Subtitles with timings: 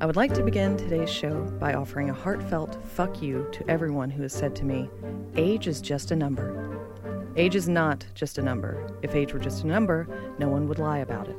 [0.00, 4.10] I would like to begin today's show by offering a heartfelt fuck you to everyone
[4.10, 4.90] who has said to me,
[5.36, 6.78] age is just a number.
[7.36, 8.92] Age is not just a number.
[9.02, 10.06] If age were just a number,
[10.38, 11.36] no one would lie about it.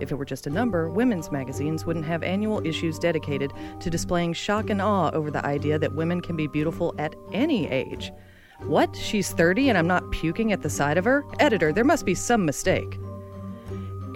[0.00, 4.34] If it were just a number, women's magazines wouldn't have annual issues dedicated to displaying
[4.34, 8.12] shock and awe over the idea that women can be beautiful at any age.
[8.60, 8.94] What?
[8.94, 11.24] She's 30 and I'm not puking at the side of her?
[11.38, 12.98] Editor, there must be some mistake.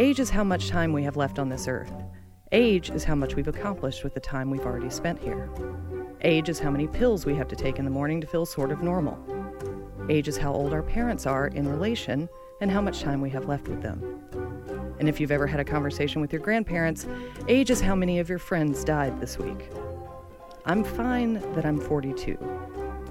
[0.01, 1.93] Age is how much time we have left on this earth.
[2.50, 5.49] Age is how much we've accomplished with the time we've already spent here.
[6.23, 8.73] Age is how many pills we have to take in the morning to feel sort
[8.73, 9.17] of normal.
[10.11, 12.29] Age is how old our parents are in relation
[12.61, 14.21] and how much time we have left with them.
[14.99, 17.07] And if you've ever had a conversation with your grandparents,
[17.46, 19.71] age is how many of your friends died this week.
[20.65, 22.37] I'm fine that I'm 42.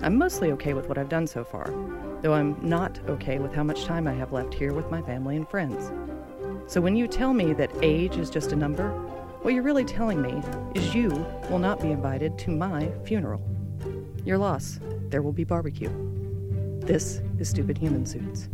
[0.02, 1.74] I'm mostly okay with what I've done so far,
[2.22, 5.38] though I'm not okay with how much time I have left here with my family
[5.38, 5.94] and friends.
[6.68, 8.90] So when you tell me that age is just a number,
[9.42, 10.42] what you're really telling me
[10.74, 11.10] is you
[11.50, 13.42] will not be invited to my funeral.
[14.26, 14.80] Your loss.
[15.10, 15.92] There will be barbecue.
[16.80, 18.50] This is Stupid Human Suits.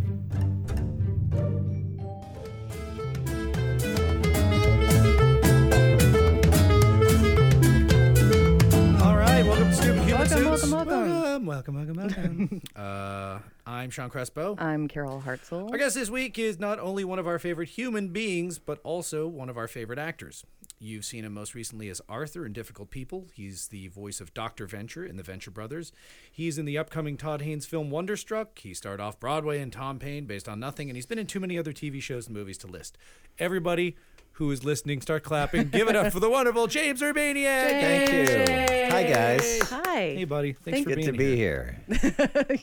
[9.39, 10.69] Right, welcome to Stupid Human Welcome, Suits.
[10.69, 11.45] welcome, welcome.
[11.45, 12.61] welcome, welcome, welcome.
[12.75, 14.57] uh, I'm Sean Crespo.
[14.59, 15.71] I'm Carol Hartzell.
[15.71, 19.29] Our guest this week is not only one of our favorite human beings, but also
[19.29, 20.45] one of our favorite actors.
[20.77, 23.27] You've seen him most recently as Arthur in Difficult People.
[23.33, 24.67] He's the voice of Dr.
[24.67, 25.93] Venture in The Venture Brothers.
[26.29, 28.59] He's in the upcoming Todd Haynes film Wonderstruck.
[28.59, 31.39] He starred off Broadway in Tom Paine based on nothing, and he's been in too
[31.39, 32.97] many other TV shows and movies to list.
[33.37, 33.95] Everybody
[34.39, 35.67] who is listening, start clapping.
[35.67, 37.69] Give it up for the wonderful James Urbaniak.
[37.69, 38.89] Thank you.
[38.89, 39.61] Hi, guys.
[39.69, 39.99] Hi.
[40.15, 40.53] Hey, buddy.
[40.53, 41.77] Thanks Thank for Good being to be here.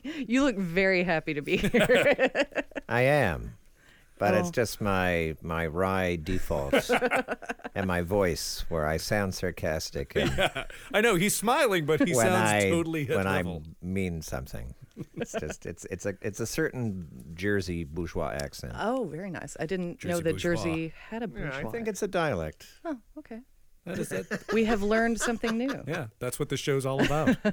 [0.26, 2.32] you look very happy to be here.
[2.88, 3.56] I am,
[4.18, 4.38] but Oh.
[4.38, 6.90] it's just my my wry defaults
[7.74, 10.50] and my voice where I sound sarcastic and
[10.94, 13.62] I know he's smiling, but he when sounds I totally at when level.
[13.66, 14.74] I mean something.
[15.16, 18.72] It's just it's it's a it's a certain Jersey bourgeois accent.
[18.78, 19.56] oh, very nice.
[19.60, 20.38] I didn't know that bourgeois.
[20.56, 21.58] Jersey had a bourgeois.
[21.60, 21.68] Yeah.
[21.68, 22.66] I think it's a dialect.
[22.84, 23.40] Oh, okay.
[23.86, 24.26] That is it.
[24.52, 25.66] We have learned something new.
[25.86, 27.36] Yeah, that's what the show's all about.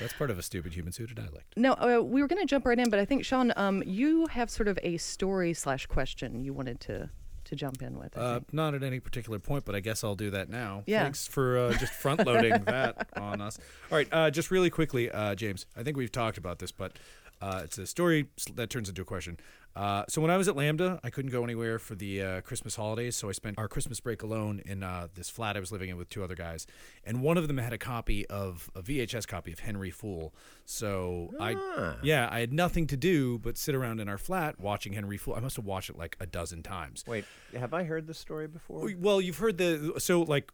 [0.00, 1.54] that's part of a stupid human suited dialect.
[1.56, 4.26] No, uh, we were going to jump right in, but I think Sean, um, you
[4.28, 7.10] have sort of a story slash question you wanted to
[7.48, 8.16] to jump in with.
[8.16, 10.82] Uh, not at any particular point, but I guess I'll do that now.
[10.86, 11.02] Yeah.
[11.02, 13.58] Thanks for uh, just front loading that on us.
[13.90, 15.66] All right, uh, just really quickly, uh, James.
[15.76, 16.92] I think we've talked about this, but
[17.40, 19.38] uh, it's a story that turns into a question.
[19.76, 22.74] Uh, so when I was at LAMDA, I couldn't go anywhere for the uh, Christmas
[22.74, 25.88] holidays, so I spent our Christmas break alone in uh, this flat I was living
[25.88, 26.66] in with two other guys,
[27.04, 30.34] and one of them had a copy of a VHS copy of Henry Fool.
[30.64, 34.94] So I, yeah, I had nothing to do but sit around in our flat watching
[34.94, 35.34] Henry Fool.
[35.34, 37.04] I must have watched it like a dozen times.
[37.06, 37.24] Wait,
[37.56, 38.90] have I heard this story before?
[38.98, 40.50] Well, you've heard the so like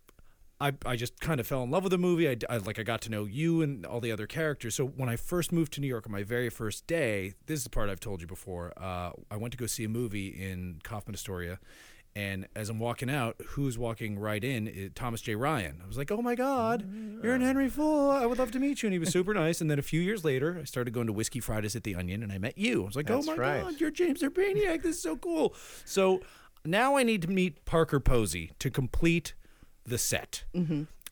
[0.65, 2.29] I I just kind of fell in love with the movie.
[2.29, 4.75] I, I like I got to know you and all the other characters.
[4.75, 7.65] So when I first moved to New York on my very first day, this is
[7.65, 8.73] the part I've told you before.
[8.77, 11.59] Uh, I went to go see a movie in Kaufman Astoria.
[12.17, 14.69] And as I'm walking out, who's walking right in?
[14.69, 15.81] Is Thomas Jay Ryan.
[15.83, 16.89] I was like, "Oh my God,
[17.23, 18.09] you're in Henry Fool!
[18.09, 19.61] I would love to meet you." And he was super nice.
[19.61, 22.23] And then a few years later, I started going to Whiskey Fridays at the Onion,
[22.23, 22.85] and I met you.
[22.85, 23.63] I was like, That's "Oh my right.
[23.63, 24.83] God, you're James Urbaniak.
[24.83, 25.55] This is so cool."
[25.85, 26.21] So
[26.65, 29.35] now I need to meet Parker Posey to complete
[29.85, 30.45] the set.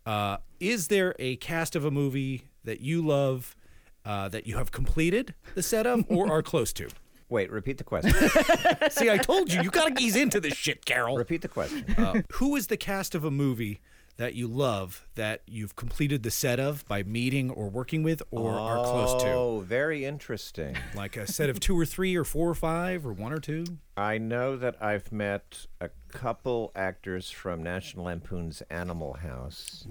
[0.05, 3.57] Uh, is there a cast of a movie that you love
[4.05, 6.89] uh, that you have completed the set of or are close to?
[7.29, 8.13] Wait, repeat the question.
[8.91, 11.17] See, I told you, you got to ease into this shit, Carol.
[11.17, 11.87] repeat the question.
[11.97, 13.81] Uh, who is the cast of a movie
[14.19, 18.53] that you love that you've completed the set of by meeting or working with or
[18.53, 19.31] are close to?
[19.31, 20.77] Oh, very interesting.
[20.95, 23.65] Like a set of two or three or four or five or one or two?
[23.97, 29.87] I know that I've met a couple actors from National Lampoon's Animal House.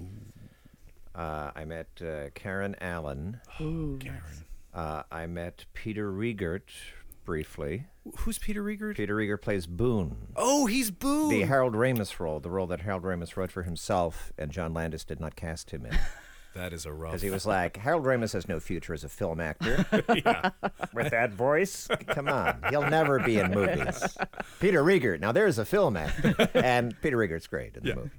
[1.13, 3.39] Uh, I met uh, Karen Allen.
[3.59, 4.21] Ooh, Karen.
[4.73, 6.69] Uh, I met Peter Riegert
[7.25, 7.87] briefly.
[8.19, 8.95] Who's Peter Riegert?
[8.95, 11.29] Peter Riegert plays Boon, Oh, he's Boo.
[11.29, 15.03] the Harold Ramis role, the role that Harold Ramis wrote for himself, and John Landis
[15.03, 15.97] did not cast him in.
[16.55, 17.11] that is a rough.
[17.11, 19.85] Because he was like, Harold Ramis has no future as a film actor.
[20.25, 20.49] Yeah.
[20.93, 21.87] With that voice?
[22.07, 22.61] Come on.
[22.69, 24.17] He'll never be in movies.
[24.59, 25.19] Peter Riegert.
[25.19, 26.49] Now, there's a film actor.
[26.53, 27.95] And Peter Riegert's great in the Yeah.
[27.95, 28.09] movie.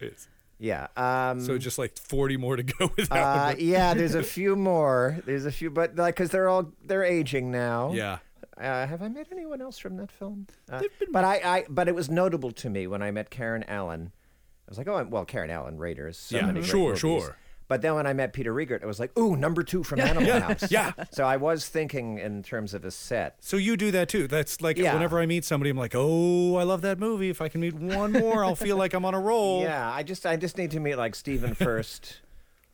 [0.00, 0.28] It's-
[0.58, 0.88] Yeah.
[0.96, 4.56] Um, So just like 40 more to go with that uh, yeah, there's a few
[4.56, 5.18] more.
[5.26, 7.92] There's a few, but like, because they're all they're aging now.
[7.92, 8.18] Yeah.
[8.58, 10.46] Uh, have I met anyone else from that film?
[10.70, 13.64] Uh, been- but I, I, but it was notable to me when I met Karen
[13.68, 14.12] Allen.
[14.66, 16.18] I was like, oh, I'm- well, Karen Allen, Raiders.
[16.18, 17.36] So Yeah, sure, sure.
[17.68, 20.40] But then when I met Peter Riegert, it was like, ooh, number two from Animal
[20.40, 20.70] House.
[20.70, 20.92] yeah.
[21.10, 23.36] So I was thinking in terms of a set.
[23.40, 24.28] So you do that too.
[24.28, 24.94] That's like Yeah.
[24.94, 27.28] whenever I meet somebody, I'm like, oh, I love that movie.
[27.28, 29.62] If I can meet one more, I'll feel like I'm on a roll.
[29.62, 32.20] Yeah, I just I just need to meet like Stephen Furst,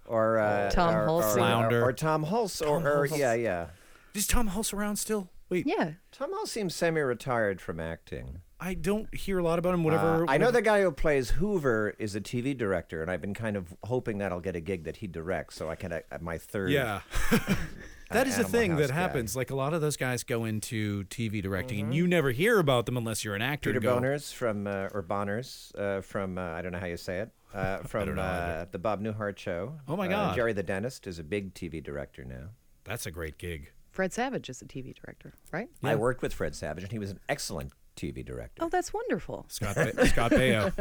[0.07, 1.33] or uh, Tom or, Hulce.
[1.33, 1.83] or, Flounder.
[1.83, 3.67] or, or Tom Hulce, or, or yeah, yeah.
[4.15, 5.31] Is Tom Hulce around still?
[5.49, 5.93] Wait, Yeah.
[6.11, 8.41] Tom Hulce seems semi-retired from acting.
[8.65, 9.83] I don't hear a lot about him.
[9.83, 10.23] Whatever.
[10.25, 13.21] Uh, I know whatever- the guy who plays Hoover is a TV director, and I've
[13.21, 15.93] been kind of hoping that I'll get a gig that he directs, so I can
[15.93, 16.71] uh, my third.
[16.71, 17.01] Yeah.
[18.11, 18.95] that is a thing House that guy.
[18.95, 19.35] happens.
[19.35, 22.87] Like a lot of those guys go into TV directing, and you never hear about
[22.87, 23.71] them unless you're an actor.
[23.73, 26.87] Peter and go, Bonerz from uh, or Bonners uh, from uh, I don't know how
[26.87, 29.75] you say it uh, from uh, the Bob Newhart show.
[29.89, 30.37] Oh, my Uh, God.
[30.37, 32.51] Jerry the dentist is a big TV director now.
[32.85, 33.73] That's a great gig.
[33.91, 35.69] Fred Savage is a TV director, right?
[35.83, 38.63] I worked with Fred Savage, and he was an excellent TV director.
[38.65, 39.45] Oh, that's wonderful.
[39.49, 40.73] Scott ba- Scott Baio.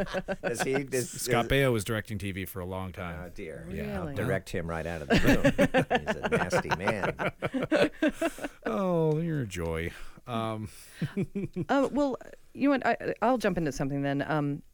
[0.50, 0.72] Is he?
[0.72, 3.16] Is, Scott is- Baio was directing TV for a long time.
[3.18, 3.32] Oh time.
[3.34, 3.66] dear.
[3.70, 3.98] Yeah.
[4.00, 4.14] Really?
[4.14, 6.06] Direct him right out of the room.
[6.06, 7.90] He's a nasty man.
[8.66, 9.90] Oh, you're a joy.
[10.26, 10.68] Um,
[11.68, 12.16] Uh, well,
[12.54, 12.86] you know what?
[12.86, 14.24] I, I'll jump into something then.
[14.26, 14.71] Um, i-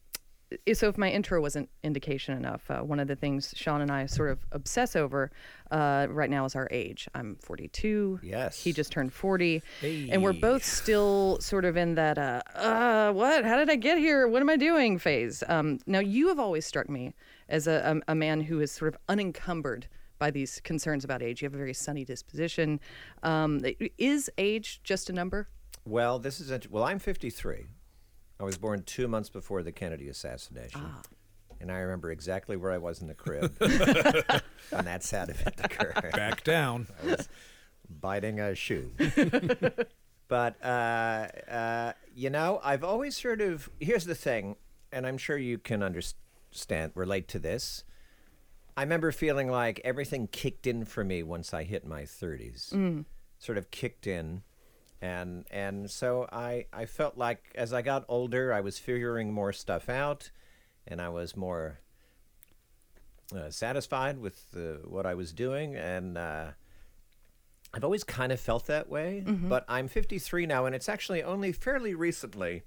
[0.73, 4.07] so, if my intro wasn't indication enough, uh, one of the things Sean and I
[4.07, 5.31] sort of obsess over
[5.71, 7.09] uh, right now is our age.
[7.15, 8.21] I'm 42.
[8.23, 8.63] Yes.
[8.63, 9.63] He just turned 40.
[9.81, 10.09] Hey.
[10.11, 13.45] And we're both still sort of in that, uh, uh, what?
[13.45, 14.27] How did I get here?
[14.27, 15.43] What am I doing phase?
[15.49, 17.15] Um, now, you have always struck me
[17.49, 19.87] as a, a, a man who is sort of unencumbered
[20.19, 21.43] by these concerns about age.
[21.43, 22.81] You have a very sunny disposition.
[23.23, 23.61] Um,
[23.99, 25.49] is age just a number?
[25.85, 26.85] Well, this is int- well.
[26.85, 27.67] I'm 53.
[28.41, 30.81] I was born two months before the Kennedy assassination,
[31.61, 36.13] and I remember exactly where I was in the crib when that sad event occurred.
[36.13, 36.87] back down.
[37.91, 38.93] biting a shoe.
[40.29, 43.69] but uh, uh, you know, I've always sort of.
[43.81, 44.57] Here's the thing,
[44.93, 47.85] and I'm sure you can understand, relate to this.
[48.77, 53.05] I remember feeling like everything kicked in for me once I hit my 30s.
[53.41, 54.43] Sort of kicked in.
[55.01, 59.53] And and so I, I felt like as I got older, I was figuring more
[59.53, 60.31] stuff out,
[60.87, 61.81] and I was more
[63.35, 66.47] uh, satisfied with uh, what I was doing, and uh,
[67.73, 71.53] I've always kind of felt that way, but I'm 53 now, and it's actually only
[71.53, 72.63] fairly recently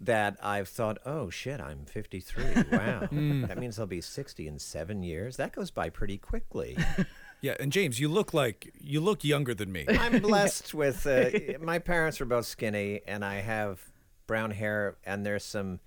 [0.00, 2.44] that I've thought, oh shit, I'm 53.
[2.72, 3.00] Wow.
[3.12, 5.36] that means I'll be 60 in seven years.
[5.36, 6.78] That goes by pretty quickly.
[7.40, 9.86] Yeah, and James, you look like you look younger than me.
[9.88, 13.80] I'm blessed with, uh, my parents were both skinny, and I have
[14.26, 15.80] brown hair, and there's some,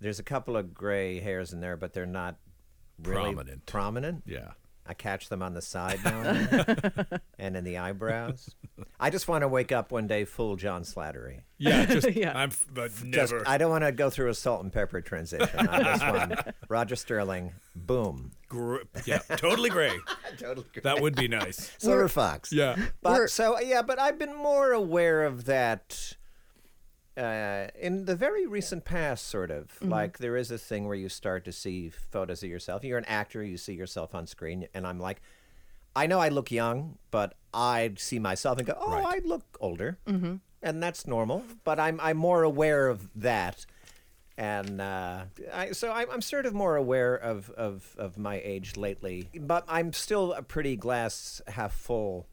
[0.00, 2.36] there's a couple of gray hairs in there, but they're not
[3.02, 3.66] really Prominent.
[3.66, 4.22] Prominent.
[4.26, 4.50] Yeah.
[4.84, 7.06] I catch them on the side now and, then,
[7.38, 8.50] and in the eyebrows.
[8.98, 11.42] I just want to wake up one day full John Slattery.
[11.56, 12.32] Yeah, just Yeah.
[12.36, 13.42] I'm f- but Just, never.
[13.48, 15.68] I don't want to go through a salt and pepper transition.
[15.68, 16.34] I just want
[16.68, 18.32] Roger Sterling, boom.
[18.48, 19.92] gr- yeah, totally gray.
[20.38, 20.66] Totally.
[20.72, 20.82] Gray.
[20.82, 21.70] That would be nice.
[21.78, 22.52] Silver Fox.
[22.52, 22.74] Yeah.
[22.74, 26.16] We're- But so yeah, but I've been more aware of that
[27.16, 29.70] uh, in the very recent past, sort of.
[29.82, 32.84] Like there is a thing where you start to see photos of yourself.
[32.84, 35.20] You're an actor, you see yourself on screen, and I'm like,
[35.94, 39.22] I know I look young, but I see myself and go, oh, Right.
[39.22, 40.36] I look older, mm-hmm.
[40.62, 41.44] and that's normal.
[41.64, 43.66] But I'm I'm more aware of that.
[44.38, 48.78] And uh, I, so I'm, I'm sort of more aware of, of, of my age
[48.78, 52.26] lately, but I'm still a pretty glass half full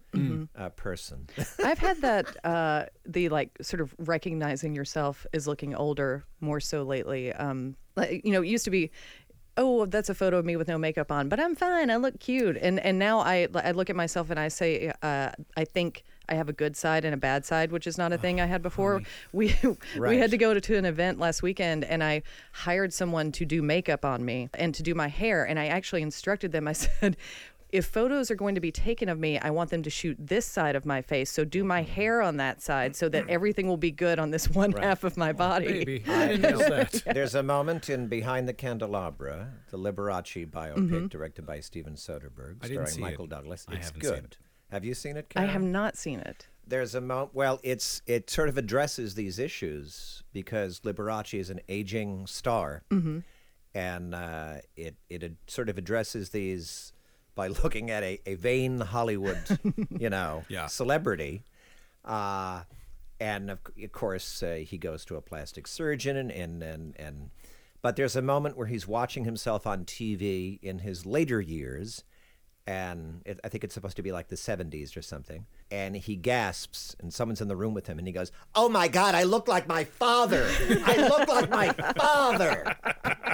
[0.56, 1.28] uh, person.
[1.64, 6.84] I've had that uh, the like sort of recognizing yourself as looking older more so
[6.84, 7.32] lately.
[7.34, 8.92] Um, like, you know, it used to be,
[9.58, 11.90] oh, that's a photo of me with no makeup on, but I'm fine.
[11.90, 12.58] I look cute.
[12.58, 16.36] And and now I I look at myself and I say, uh, I think I
[16.36, 18.62] have a good side and a bad side, which is not a thing I had
[18.62, 19.02] before.
[19.34, 20.18] We we Right.
[20.20, 23.62] had to go to, to an event last weekend, and I hired someone to do
[23.62, 26.68] makeup on me and to do my hair, and I actually instructed them.
[26.68, 27.18] I said.
[27.72, 30.46] If photos are going to be taken of me, I want them to shoot this
[30.46, 31.30] side of my face.
[31.30, 34.50] So do my hair on that side so that everything will be good on this
[34.62, 35.68] one half of my body.
[35.68, 37.04] Maybe I didn't know that.
[37.14, 42.68] There's a moment in Behind the Candelabra, the Liberace biopic directed by Steven Soderbergh, I
[42.68, 43.30] didn't starring see Michael it.
[43.32, 43.66] Douglas.
[43.70, 44.24] I It's haven't seen good.
[44.26, 44.38] it.
[44.72, 45.30] Have you seen it?
[45.30, 45.50] Karen?
[45.50, 46.48] I have not seen it.
[46.68, 47.34] There's a moment.
[47.34, 53.20] Well, it's it sort of addresses these issues because Liberace is an aging star, Mm-hmm.
[53.74, 56.94] and uh, it it ad- sort of addresses these
[57.40, 59.38] by looking at a, a vain Hollywood,
[59.98, 60.68] you know, Yeah.
[60.68, 61.44] celebrity.
[62.04, 62.64] Uh,
[63.20, 67.30] and of, of course, uh, he goes to a plastic surgeon, and, and and and
[67.82, 72.04] but there's a moment where he's watching himself on TV in his later years,
[72.70, 75.48] and it, I think it's supposed to be like the 70s or something.
[75.72, 78.88] And he gasps, and someone's in the room with him, and he goes, "Oh my
[78.88, 80.48] God, I look like my father!
[80.86, 82.76] I look like my father!"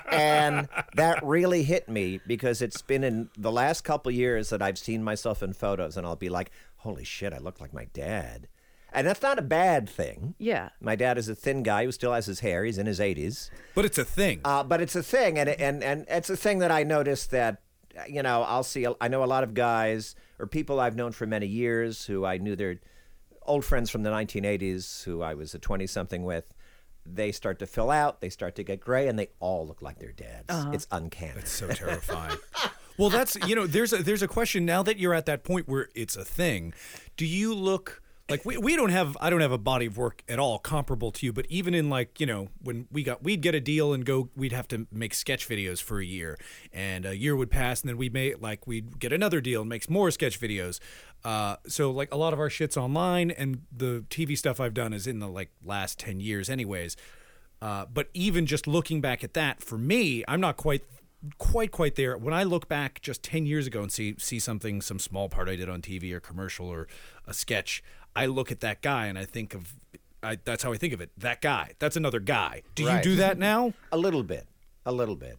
[0.10, 4.62] And and that really hit me because it's been in the last couple years that
[4.62, 7.86] I've seen myself in photos, and I'll be like, "Holy shit, I look like my
[7.86, 8.48] dad,"
[8.94, 10.36] and that's not a bad thing.
[10.38, 10.70] Yeah.
[10.80, 12.64] My dad is a thin guy who still has his hair.
[12.64, 13.50] He's in his 80s.
[13.74, 14.40] But it's a thing.
[14.46, 17.62] Uh, but it's a thing, and and and it's a thing that I noticed that
[18.08, 18.86] you know I'll see.
[19.00, 22.38] I know a lot of guys or people I've known for many years who I
[22.38, 22.80] knew they're
[23.44, 26.54] old friends from the 1980s who I was a 20 something with.
[27.06, 30.00] They start to fill out, they start to get gray, and they all look like
[30.00, 30.46] their dads.
[30.50, 30.72] Uh-huh.
[30.74, 31.40] It's uncanny.
[31.40, 32.38] It's so terrifying.
[32.98, 35.68] well, that's you know, there's a there's a question now that you're at that point
[35.68, 36.74] where it's a thing.
[37.16, 40.24] Do you look like we, we don't have I don't have a body of work
[40.28, 43.42] at all comparable to you, but even in like you know when we got we'd
[43.42, 46.38] get a deal and go we'd have to make sketch videos for a year,
[46.74, 49.70] and a year would pass and then we'd make like we'd get another deal and
[49.70, 50.80] make more sketch videos.
[51.24, 54.94] Uh, so like a lot of our shit's online and the TV stuff I've done
[54.94, 56.98] is in the like last ten years anyways.
[57.62, 60.84] Uh, but even just looking back at that, for me, I'm not quite
[61.38, 62.18] quite quite there.
[62.18, 65.50] When I look back just 10 years ago and see see something some small part
[65.50, 66.88] I did on TV or commercial or
[67.26, 67.84] a sketch,
[68.16, 69.76] I look at that guy and I think of
[70.24, 71.12] I, that's how I think of it.
[71.18, 71.74] That guy.
[71.78, 72.64] That's another guy.
[72.74, 72.98] Do Right.
[72.98, 73.74] you do that now?
[73.92, 74.48] A little bit,
[74.86, 75.38] a little bit.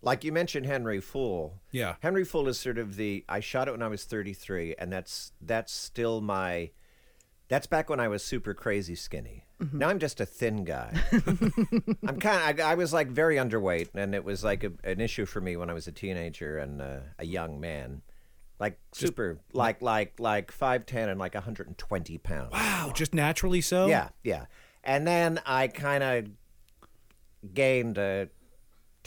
[0.00, 1.58] Like you mentioned, Henry Fool.
[1.72, 1.96] Yeah.
[2.00, 3.24] Henry Fool is sort of the.
[3.28, 6.70] I shot it when I was 33, and that's that's still my.
[7.48, 9.44] That's back when I was super crazy skinny.
[9.72, 10.92] Now I'm just a thin guy.
[12.06, 12.60] I'm kind.
[12.60, 15.56] I, I was like very underweight, and it was like a, an issue for me
[15.56, 18.02] when I was a teenager and uh, a young man.
[18.60, 22.52] Like super, like like like five ten and like 120 pounds.
[22.52, 23.86] Wow, just naturally so?
[23.86, 24.46] Yeah, yeah.
[24.84, 26.26] And then I kind of
[27.54, 28.26] gained uh,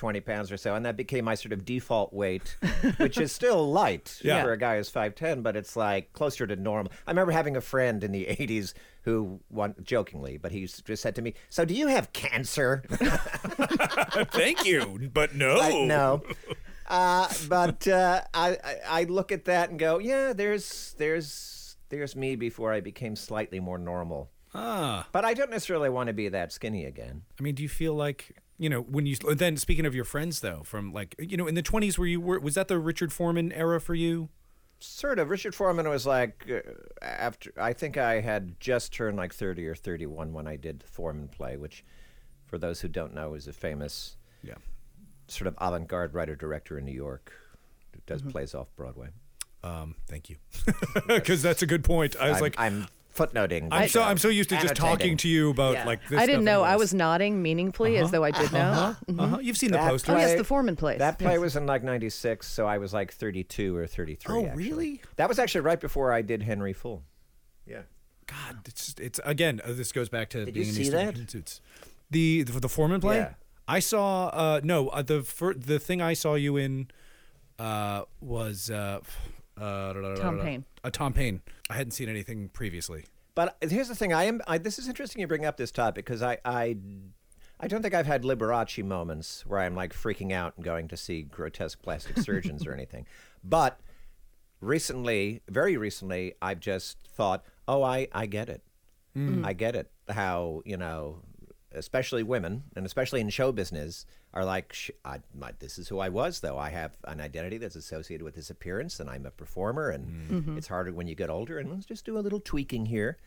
[0.01, 2.57] 20 pounds or so, and that became my sort of default weight,
[2.97, 4.41] which is still light Yeah.
[4.41, 6.91] for a guy who's 5'10, but it's like closer to normal.
[7.05, 11.13] I remember having a friend in the 80s who, one, jokingly, but he just said
[11.17, 12.83] to me, So do you have cancer?
[14.31, 15.85] Thank you, but no.
[15.85, 16.23] No.
[16.87, 22.15] Uh, but uh, I, I I look at that and go, yeah, there's there's there's
[22.15, 24.29] me before I became slightly more normal.
[24.53, 25.07] Ah.
[25.13, 27.21] But I don't necessarily want to be that skinny again.
[27.39, 30.39] I mean, do you feel like you know when you then speaking of your friends
[30.41, 33.11] though from like you know in the 20s where you were was that the Richard
[33.11, 34.29] Foreman era for you?
[34.83, 35.29] Sort of.
[35.29, 36.59] Richard Foreman was like uh,
[37.03, 37.51] after.
[37.57, 41.27] I think I had just turned like thirty or thirty-one when I did the Foreman
[41.27, 41.83] play, which,
[42.45, 44.55] for those who don't know, is a famous Yeah.
[45.27, 47.31] sort of avant-garde writer-director in New York.
[47.93, 49.09] Who does plays off Broadway.
[49.63, 50.37] Um, thank you.
[51.25, 52.15] Cuz that's a good point.
[52.15, 53.67] I was I'm, like I'm footnoting.
[53.71, 55.85] I'm so I'm so used to just talking to you about Yeah.
[55.85, 56.61] like this I didn't stuff know.
[56.63, 56.79] I anyways.
[56.79, 58.95] was nodding meaningfully as though I did know.
[59.19, 59.37] Uh-huh.
[59.41, 60.13] You've seen the That poster.
[60.13, 60.99] Oh, yes, play- the Foreman place.
[60.99, 61.39] That play Yes.
[61.41, 64.35] was in like '96, so I was like 32 or 33.
[64.35, 64.63] Oh, actually.
[64.69, 65.01] really?
[65.17, 67.03] That was actually right before I did Henry Fool.
[67.65, 67.81] Yeah.
[68.27, 69.59] God, it's just, it's again.
[69.63, 71.05] Uh, this goes back to Did being you in see these that?
[71.07, 71.61] different suits.
[72.09, 73.17] The, the the Foreman play.
[73.17, 73.33] Yeah.
[73.67, 74.27] I saw.
[74.27, 76.87] Uh, no, uh, the fir- the thing I saw you in
[77.59, 78.99] uh, was uh,
[79.57, 80.65] uh, Tom Paine.
[80.83, 81.41] Uh, Tom Paine.
[81.69, 83.05] I hadn't seen anything previously.
[83.35, 84.41] But here's the thing: I am.
[84.47, 86.77] I, this is interesting you bring up this topic because I, I,
[87.59, 90.97] I don't think I've had Liberace moments where I'm like freaking out and going to
[90.97, 93.05] see grotesque plastic surgeons or anything.
[93.43, 93.79] But
[94.59, 98.61] recently, very recently, I've just thought, oh, I, I get it.
[99.45, 99.91] I get it.
[100.09, 101.19] How you know,
[101.73, 105.99] especially women and especially in show business are like, Sh- I, my, this is who
[105.99, 106.57] I was though.
[106.57, 110.37] I have an identity that's associated with this appearance, and I'm a performer, and mm-hmm.
[110.37, 110.57] Mm-hmm.
[110.57, 111.59] it's harder when you get older.
[111.59, 113.17] And let's just do a little tweaking here.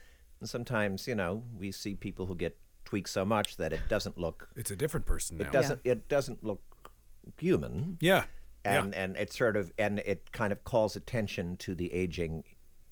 [0.40, 4.18] And sometimes, you know, we see people who get tweaked so much that it doesn't
[4.18, 5.46] look, It's a different person now.
[5.46, 6.60] it doesn't, it doesn't look
[7.38, 8.24] human Yeah.
[8.64, 12.44] and and it sort of and it kind of calls attention to the aging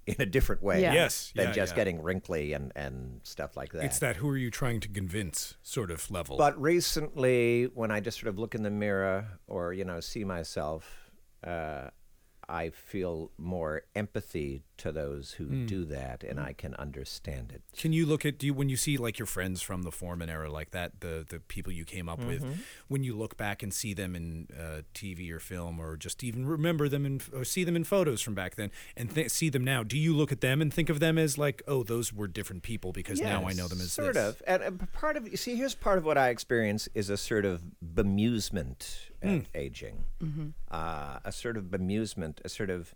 [0.07, 0.93] in a different way Yeah.
[0.95, 1.77] Yes, than yeah, just yeah.
[1.77, 5.57] getting wrinkly and and stuff like that It's that who are you trying to convince
[5.63, 6.37] sort of level.
[6.37, 10.25] but recently when i just sort of look in the mirror or you know see
[10.25, 11.11] myself
[11.47, 11.89] uh,
[12.49, 15.67] i feel more empathy to those who Hmm.
[15.67, 18.77] do that and i can understand it Can you look at do you when you
[18.77, 22.09] see like your friends from the Foreman era like that the the people you came
[22.09, 22.43] up with
[22.89, 26.47] when you look back and see them in uh, TV or film or just even
[26.47, 29.65] remember them and or see them in photos from back then and th- see them
[29.65, 32.27] now do you look at them and think of them as like oh those were
[32.29, 34.41] different people because now I know them as sort this.
[34.41, 34.43] of.
[34.47, 37.45] And uh, part of you see, here's part of what I experience is a sort
[37.45, 40.05] of bemusement at aging,
[40.71, 42.95] uh, a sort of bemusement, a sort of,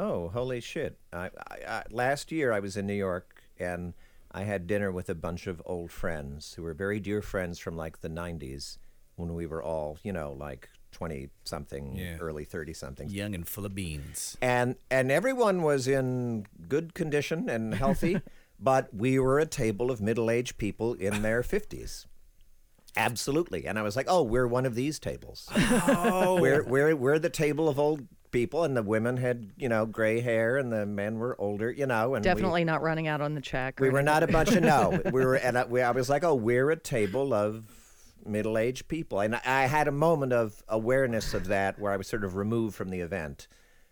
[0.00, 0.98] oh, holy shit!
[1.12, 3.94] I, I, I, last year I was in New York and
[4.32, 7.76] I had dinner with a bunch of old friends who were very dear friends from
[7.76, 8.78] like the '90s
[9.16, 12.16] when we were all, you know, like twenty something, Yeah.
[12.18, 17.48] early thirty something young and full of beans and and everyone was in good condition
[17.48, 18.20] and healthy
[18.58, 22.06] but we were a table of middle-aged people in their 50s
[22.96, 23.66] absolutely.
[23.66, 25.48] And I was like, oh, we're one of these tables.
[25.86, 29.86] Oh, we're we're we're the table of old people, and the women had you know
[29.86, 33.20] gray hair, and the men were older, you know, and we- Definitely not running out
[33.20, 33.80] on the check.
[33.80, 35.00] We, were not a bunch of no.
[35.12, 37.64] We were, and I, we, I was like, oh, we're a table of
[38.26, 42.06] middle-aged people, and I, I had a moment of awareness of that where I was
[42.06, 43.46] sort of removed from the event.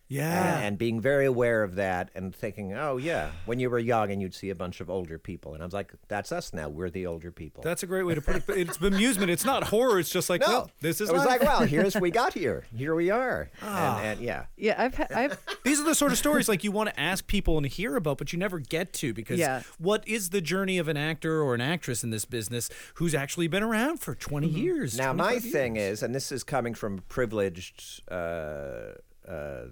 [0.08, 0.56] Yeah.
[0.56, 4.10] and, and being very aware of that and thinking, oh yeah, when you were young
[4.10, 6.68] and you'd see a bunch of older people, and I was like, that's us now.
[6.68, 7.62] We're the older people.
[7.62, 8.42] That's a great way to put it.
[8.46, 9.30] But It's amusement.
[9.30, 9.98] It's not horror.
[9.98, 11.40] It's just like, no, well, this is It was life.
[11.40, 12.64] like, well, here's we got here.
[12.74, 13.50] Here we are.
[13.62, 13.98] Ah.
[13.98, 16.72] And, and yeah, Yeah, I've ha- I've These are the sort of stories like you
[16.72, 19.62] want to ask people and hear about, but you never get to because Yeah.
[19.78, 23.48] what is the journey of an actor or an actress in this business who's actually
[23.48, 24.96] been around for 20 years?
[24.96, 28.94] Now, my 25 thing is, and this is coming from privileged uh,
[29.28, 29.64] uh,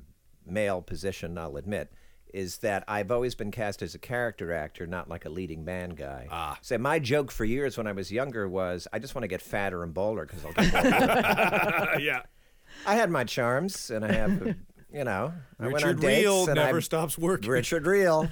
[0.46, 1.92] male position, I'll admit,
[2.34, 5.90] is that I've always been cast as a character actor, not like a leading man
[5.90, 6.26] guy.
[6.30, 6.58] Ah.
[6.60, 9.40] So my joke for years when I was younger was, I just want to get
[9.40, 11.98] fatter and bolder because I'll get bolder.
[12.00, 12.22] yeah.
[12.86, 14.54] I had my charms, and I have,
[14.92, 17.48] you know, I went on Richard dates, never I'm- stops working.
[17.50, 18.26] Richard Riehle,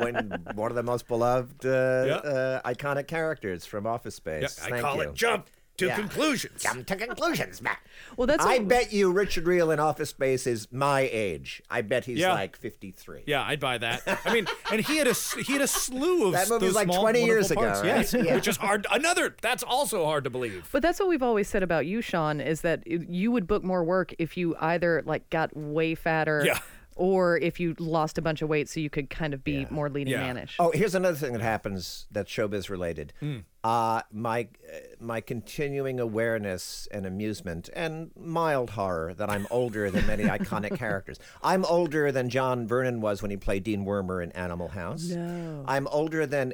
[0.00, 2.14] when one of the most beloved, uh, Yeah.
[2.16, 4.62] uh, iconic characters from Office Yeah, Space.
[4.72, 5.02] I call you.
[5.10, 5.96] it jump to Yeah.
[5.96, 6.62] conclusions.
[6.62, 7.78] Jump to conclusions, mat.
[8.16, 11.62] well, that's I what- bet you Richard Riehle in Office Space is my age.
[11.68, 12.32] I bet he's Yeah.
[12.32, 13.24] like 53.
[13.26, 14.02] Yeah, I'd buy that.
[14.24, 16.74] I mean, and he had a s- he had a slew of That movie was
[16.74, 18.00] like small, 20 years wonderful ago, right?
[18.02, 18.34] Yes, Yeah.
[18.36, 18.86] which is hard.
[18.90, 20.68] Another that's also hard to believe.
[20.72, 23.82] But that's what we've always said about you, Sean, is that you would book more
[23.84, 26.58] work if you either like got way fatter Yeah.
[26.96, 29.88] Or if you lost a bunch of weight so you could kind of be more
[29.90, 30.32] leading Yeah.
[30.32, 30.52] manish.
[30.58, 33.12] Oh, here's another thing that happens that's showbiz related.
[33.20, 33.38] Hmm.
[33.62, 40.06] Uh, my uh, my continuing awareness and amusement and mild horror that I'm older than
[40.06, 41.18] many iconic characters.
[41.42, 45.04] I'm older than John Vernon was when he played Dean Wormer in Animal House.
[45.04, 45.64] No.
[45.66, 46.52] I'm older than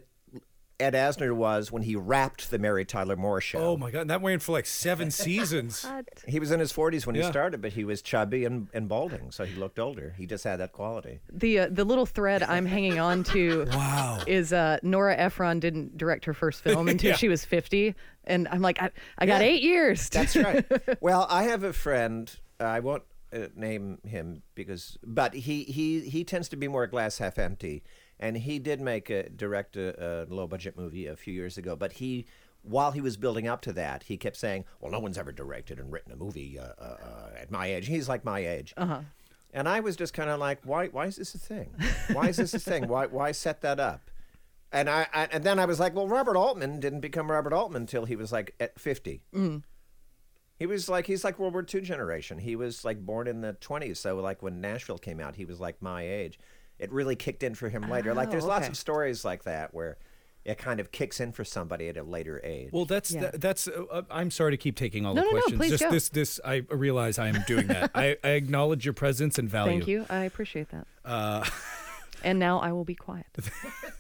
[0.81, 3.59] Ed Asner was when he wrapped the Mary Tyler Moore show.
[3.59, 5.83] Oh my god, and that went for like seven seasons.
[5.85, 6.07] God.
[6.27, 9.31] He was in his 40s when he started, but he was chubby and, and balding,
[9.31, 10.15] so he looked older.
[10.17, 11.21] He just had that quality.
[11.33, 14.19] The uh, the little thread I'm hanging on to Wow.
[14.27, 17.17] is uh, Nora Ephron didn't direct her first film until Yeah.
[17.17, 17.95] she was 50,
[18.25, 19.49] and I'm like, I, I got Yeah.
[19.49, 20.09] eight years.
[20.09, 20.65] That's right.
[21.01, 22.35] well, I have a friend.
[22.61, 26.87] Uh, I won't uh, name him because, but he he he tends to be more
[26.87, 27.83] glass half empty,
[28.21, 31.75] and he did make a direct a, a low budget movie a few years ago.
[31.75, 32.27] But he,
[32.63, 35.81] while he was building up to that, he kept saying, "Well, no one's ever directed
[35.81, 38.75] and written a movie uh, uh, uh, at my age." He's like my age.
[38.77, 39.01] Uh-huh.
[39.53, 40.89] And I was just kind of like, why?
[40.89, 41.75] Why is this a thing?
[42.13, 42.87] Why is this a thing?
[42.87, 43.07] Why?
[43.07, 44.11] Why set that up?
[44.71, 47.83] And I, I and then I was like, well, Robert Altman didn't become Robert Altman
[47.83, 49.23] until he was like at fifty.
[50.61, 52.39] He was like he's like World War II generation.
[52.39, 55.59] He was like born in the twenties, so like when Nashville came out, he was
[55.59, 56.39] like my age.
[56.81, 58.15] It really kicked in for him later.
[58.15, 59.99] Like there's lots of stories like that where
[60.45, 62.71] it kind of kicks in for somebody at a later age.
[62.73, 63.21] Well, that's Yeah.
[63.21, 63.69] that, that's.
[63.69, 65.59] Uh, uh, I'm sorry to keep taking all No, the no, no, questions.
[65.59, 65.91] please Just go.
[65.91, 66.41] this, this.
[66.43, 67.91] I realize I am doing that.
[67.95, 69.73] I, I acknowledge your presence and value.
[69.73, 70.07] Thank you.
[70.09, 70.87] I appreciate that.
[71.05, 71.45] Uh,
[72.25, 73.27] and now I will be quiet.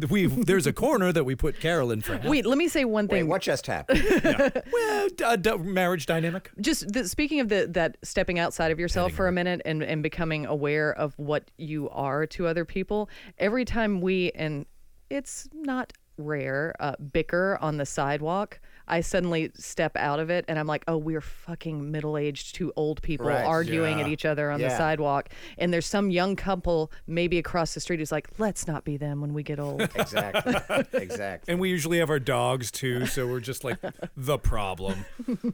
[0.10, 2.18] we there's a corner that we put Carol in for.
[2.24, 3.14] Wait, let me say one thing.
[3.14, 3.28] Wait, thing.
[3.28, 4.02] what just happened?
[4.72, 6.50] Well, d- uh, d- marriage dynamic.
[6.60, 10.02] just the, speaking of the that stepping outside of yourself for a minute and and
[10.02, 14.66] becoming aware of what you are to other people every time we and
[15.10, 20.58] it's not rare uh, bicker on the sidewalk i suddenly step out of it and
[20.58, 23.44] i'm like oh we're fucking middle-aged two old people Right.
[23.44, 27.80] arguing at each other on the sidewalk and there's some young couple maybe across the
[27.80, 30.54] street who's like let's not be them when we get old exactly.
[30.92, 31.52] Exactly.
[31.52, 33.78] And we usually have our dogs too, so we're just like
[34.16, 35.04] the problem.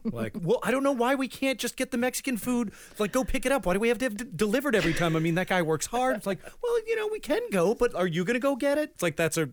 [0.04, 2.72] Like, well, I don't know why we can't just get the Mexican food.
[2.98, 3.66] Like, go pick it up.
[3.66, 5.16] Why do we have to have it delivered every time?
[5.16, 6.16] I mean, that guy works hard.
[6.16, 8.90] It's like, well, you know, we can go, but are you gonna go get it?
[8.94, 9.48] It's like that's a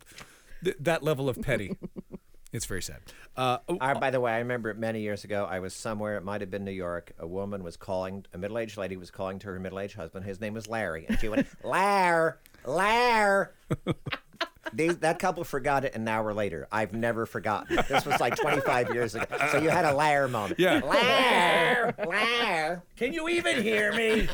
[0.64, 1.76] th- that level of petty.
[2.56, 3.02] It's very sad.
[3.36, 6.24] Uh, oh, I, by the way, I remember many years ago, I was somewhere, it
[6.24, 7.12] might have been New York.
[7.20, 10.26] A woman was calling, a middle aged lady was calling to her middle aged husband.
[10.26, 11.06] His name was Larry.
[11.06, 13.54] And she went, Lar, Lar.
[14.72, 16.70] They, that couple forgot it an hour later.
[16.72, 17.76] I've never forgotten.
[17.90, 19.26] This was like 25 years ago.
[19.52, 20.58] So you had a Lar moment.
[20.58, 20.80] Yeah.
[20.80, 22.84] Lar, Lar.
[22.96, 24.30] Can you even hear me?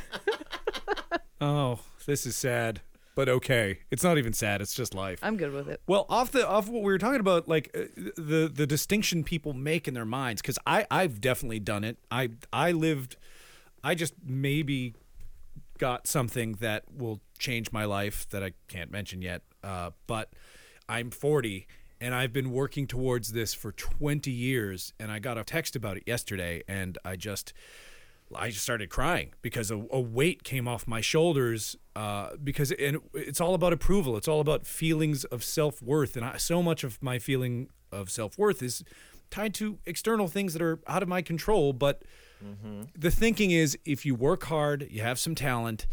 [1.42, 2.82] oh, this is sad,
[3.16, 3.80] but okay.
[3.92, 4.62] It's not even sad.
[4.62, 5.20] It's just life.
[5.22, 7.82] i'm good with it Well, off the off what we were talking about, like uh,
[8.18, 11.98] the the distinction people make in their minds, because I I've definitely done it.
[12.10, 13.18] I I lived,
[13.84, 14.96] I just maybe
[15.78, 19.42] got something that will change my life that I can't mention yet.
[19.64, 20.32] Uh, but
[20.88, 21.68] I'm 40
[22.00, 24.94] and I've been working towards this for 20 years.
[25.00, 27.54] And I got a text about it yesterday, and I just
[28.36, 31.76] I just started crying because a, a weight came off my shoulders.
[31.96, 34.16] Uh, because and it's all about approval.
[34.18, 38.10] It's all about feelings of self worth, and I, so much of my feeling of
[38.10, 38.84] self worth is
[39.30, 41.74] tied to external things that are out of my control.
[41.74, 42.04] But
[42.44, 42.84] mm-hmm.
[42.98, 45.86] the thinking is if you work hard, you have some talent,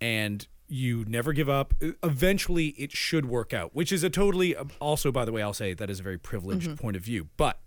[0.00, 4.70] and you never give up, eventually it should work out, which is a totally, um,
[4.80, 6.74] also, by the way, I'll say that is a very privileged mm-hmm.
[6.74, 7.28] point of view.
[7.36, 7.58] But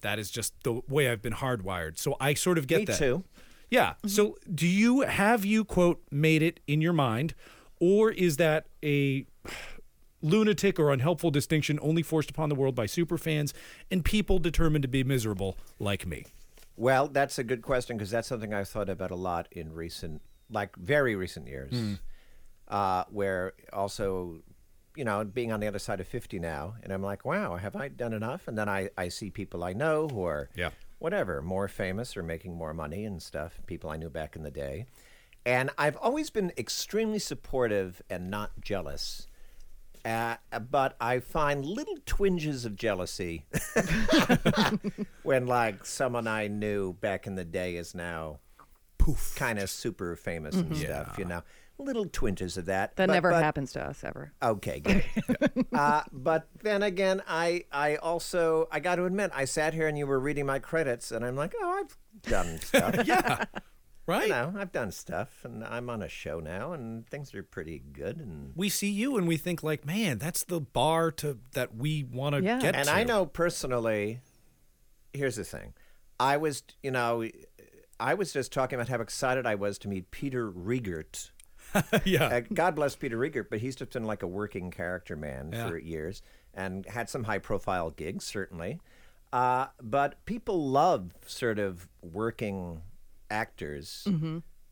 [0.00, 1.98] that is just the way I've been hardwired.
[1.98, 2.98] So I sort of get Me that.
[2.98, 3.24] too.
[3.70, 3.94] Yeah.
[4.06, 7.34] So do you have you quote made it in your mind
[7.80, 9.26] or is that a
[10.22, 13.52] lunatic or unhelpful distinction only forced upon the world by superfans
[13.90, 16.24] and people determined to be miserable like me?
[16.76, 20.20] Well, that's a good question because that's something I've thought about a lot in recent,
[20.50, 21.72] like very recent years,
[22.68, 24.42] uh, where also,
[24.94, 27.76] you know, being on the other side of 50 now, and I'm like, wow, have
[27.76, 28.46] I done enough?
[28.46, 30.70] And then I, I see people I know who are, Yeah.
[30.98, 34.50] Whatever, more famous or making more money and stuff, people I knew back in the
[34.50, 34.86] day.
[35.44, 39.28] And I've always been extremely supportive and not jealous.
[40.04, 40.36] Uh,
[40.70, 43.44] but I find little twinges of jealousy
[45.24, 48.38] when, like, someone I knew back in the day is now
[48.98, 49.34] Poof.
[49.36, 51.42] kind of super famous and stuff, you know.
[51.78, 52.96] Little twinges of that.
[52.96, 54.32] That But- never but- happens to us ever.
[54.42, 55.04] Okay, good.
[55.72, 59.98] uh, but then again, I I also I got to admit, I sat here and
[59.98, 62.96] you were reading my credits, and I'm like, oh, I've done stuff.
[63.06, 63.44] Yeah.
[64.08, 64.28] Right?
[64.28, 67.82] You know, I've done stuff, and I'm on a show now, and things are pretty
[67.92, 68.18] good.
[68.18, 72.04] And We see you and we think like, man, that's the bar to that we
[72.04, 72.62] want to get.
[72.62, 72.70] Yeah.
[72.74, 72.88] and.
[72.88, 74.20] I know personally.
[75.12, 75.74] Here's the thing,
[76.20, 77.26] I was you know,
[77.98, 81.30] I was just talking about how excited I was to meet Peter Riegert.
[82.04, 82.24] yeah.
[82.26, 85.68] Uh, God bless Peter Riegert, but he's just been like a working character man Yeah.
[85.68, 86.22] for years
[86.54, 88.80] and had some high profile gigs, certainly.
[89.32, 92.80] Uh, but people love sort of working
[93.30, 94.06] actors,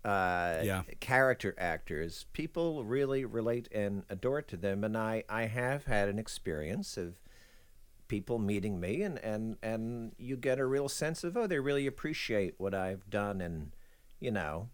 [0.04, 0.83] uh, Yeah.
[1.00, 2.26] character actors.
[2.33, 4.85] People really relate and adore to them.
[4.85, 7.20] And I, I have had an experience of
[8.09, 11.87] people meeting me and, and, and you get a real sense of, oh, they really
[11.87, 13.72] appreciate what I've done and,
[14.20, 14.68] you know,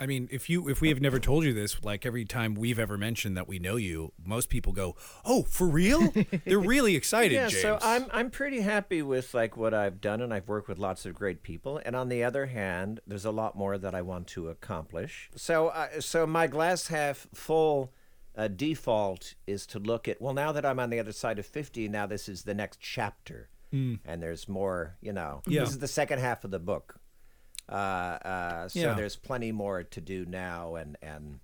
[0.00, 2.78] I mean, if you if we have never told you this, like every time we've
[2.78, 6.12] ever mentioned that we know you, most people go, "Oh, for real?"
[6.44, 7.62] They're really excited, yeah, James.
[7.62, 11.06] so I'm I'm pretty happy with like what I've done, and I've worked with lots
[11.06, 11.80] of great people.
[11.84, 15.30] And on the other hand, there's a lot more that I want to accomplish.
[15.36, 17.92] So uh, so my glass half full
[18.34, 21.46] uh, default is to look at well, now that I'm on the other side of
[21.46, 24.96] fifty, now this is the next chapter, and there's more.
[25.02, 25.60] You know, Yeah.
[25.60, 26.96] this is the second half of the book.
[27.68, 28.94] Uh, uh, so Yeah.
[28.94, 31.40] there's plenty more to do now, and and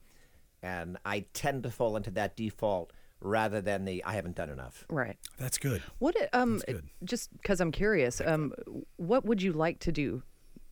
[0.63, 4.85] and I tend to fall into that default rather than the I haven't done enough.
[4.91, 5.17] Right.
[5.39, 5.83] That's good.
[5.99, 6.85] What it- um That's good.
[7.05, 8.53] just because I'm curious, um,
[8.97, 10.23] what would you like to do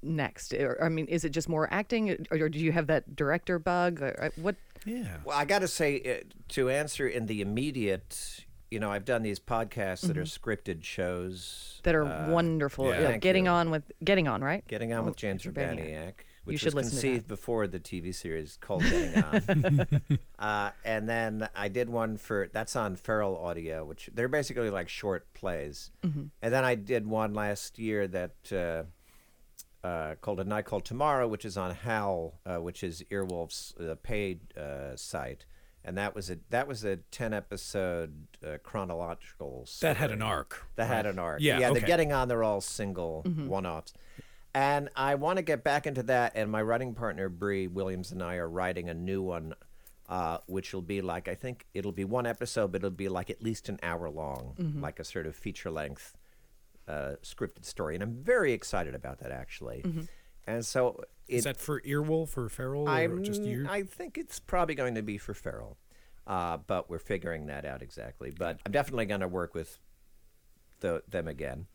[0.02, 0.52] next?
[0.54, 3.58] Or, I mean, is it just more acting, or, or do you have that director
[3.58, 4.00] bug?
[4.02, 4.54] Or, uh, what?
[4.84, 5.16] Yeah.
[5.24, 9.22] Well, I got to say, uh, to answer in the immediate, you know, I've done
[9.22, 12.86] these podcasts that are scripted shows That are uh, wonderful.
[12.88, 13.06] yeah.
[13.10, 13.50] Thank getting you.
[13.50, 14.66] on with getting on, right?
[14.66, 15.44] Getting on Oh, with James.
[15.44, 16.12] Urbaniak,
[16.44, 17.00] which should was listen to that.
[17.02, 19.88] conceived before the TV series called Getting On.
[20.38, 24.88] uh, and then I did one for that's on Feral Audio, which they're basically like
[24.88, 25.90] short plays.
[26.04, 26.24] Mm-hmm.
[26.42, 28.52] And then I did one last year that.
[28.52, 28.82] Uh,
[29.84, 33.94] uh, called A Night Called Tomorrow, which is on Howl, uh, which is Earwolf's uh,
[34.02, 35.46] paid uh, site,
[35.86, 39.66] and that was a that was a ten episode uh, chronological.
[39.80, 40.66] That had an arc.
[40.74, 41.40] That had an arc.
[41.40, 41.70] Yeah, yeah.
[41.70, 41.78] okay.
[41.78, 42.28] They're getting on.
[42.28, 43.94] They're all single one-offs,
[44.52, 46.32] and I want to get back into that.
[46.34, 49.54] And my writing partner Bree Williams and I are writing a new one,
[50.08, 53.30] uh, which will be like I think it'll be one episode, but it'll be like
[53.30, 56.16] at least an hour long, like a sort of feature-length
[56.88, 57.94] uh, scripted story.
[57.94, 59.84] And I'm very excited about that actually.
[60.46, 63.66] And so it, Is that for Earwolf or Feral or I'm, just you?
[63.68, 65.76] I think it's probably going to be for Feral,
[66.26, 68.30] uh, but we're figuring that out exactly.
[68.30, 69.78] But I'm definitely going to work with
[70.80, 71.66] the, them again.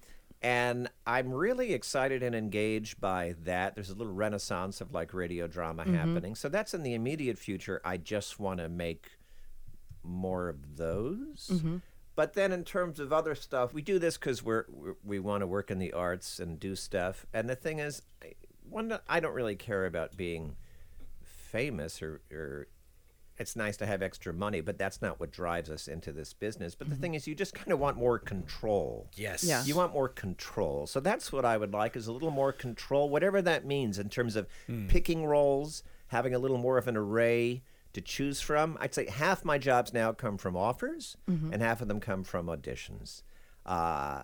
[0.42, 3.76] And I'm really excited and engaged by that.
[3.76, 6.34] There's a little renaissance of like radio drama happening.
[6.34, 7.80] So that's in the immediate future.
[7.86, 9.12] I just want to make
[10.04, 11.52] more of those.
[12.16, 15.42] But then, in terms of other stuff, we do this because we're, we're we want
[15.42, 17.26] to work in the arts and do stuff.
[17.34, 18.02] And the thing is,
[18.72, 20.56] one, I don't really care about being
[21.24, 22.68] famous or, or
[23.38, 26.76] it's nice to have extra money, but that's not what drives us into this business.
[26.76, 27.02] But the mm-hmm.
[27.02, 29.10] thing is, you just kind of want more control.
[29.16, 29.44] yes.
[29.44, 29.64] Yeah.
[29.64, 30.88] You want more control.
[30.88, 34.10] So that's what I would like is a little more control, whatever that means in
[34.10, 34.88] terms of hmm.
[34.88, 38.78] picking roles, having a little more of an array to choose from.
[38.80, 41.52] I'd say half my jobs now come from offers mm-hmm.
[41.52, 43.24] and half of them come from auditions.
[43.66, 44.24] Uh,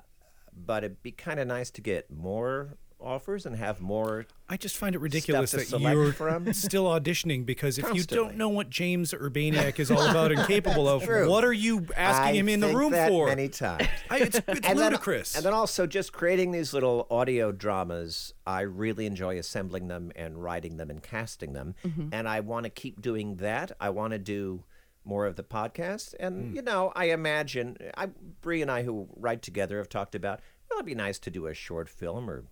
[0.53, 4.25] but it'd be kind of nice to get more offers and have more.
[4.49, 6.51] I just find it ridiculous that you're from.
[6.53, 10.88] still auditioning because if you don't know what James Urbaniak is all about and capable
[10.89, 11.29] of, true.
[11.29, 13.27] what are you asking I him in the room that for?
[13.27, 13.88] many times.
[14.10, 15.36] I, it's it's and then, ludicrous.
[15.36, 18.33] and then also just creating these little audio dramas.
[18.45, 22.10] I really enjoy assembling them and writing them and casting them, Mm-hmm.
[22.12, 23.71] and I want to keep doing that.
[23.79, 24.63] I want to do
[25.05, 26.27] more of the podcast, Mm.
[26.27, 28.07] and you know, I imagine I,
[28.41, 30.39] Bree and I, who write together, have talked about.
[30.69, 32.43] Well, it'd be nice to do a short film or.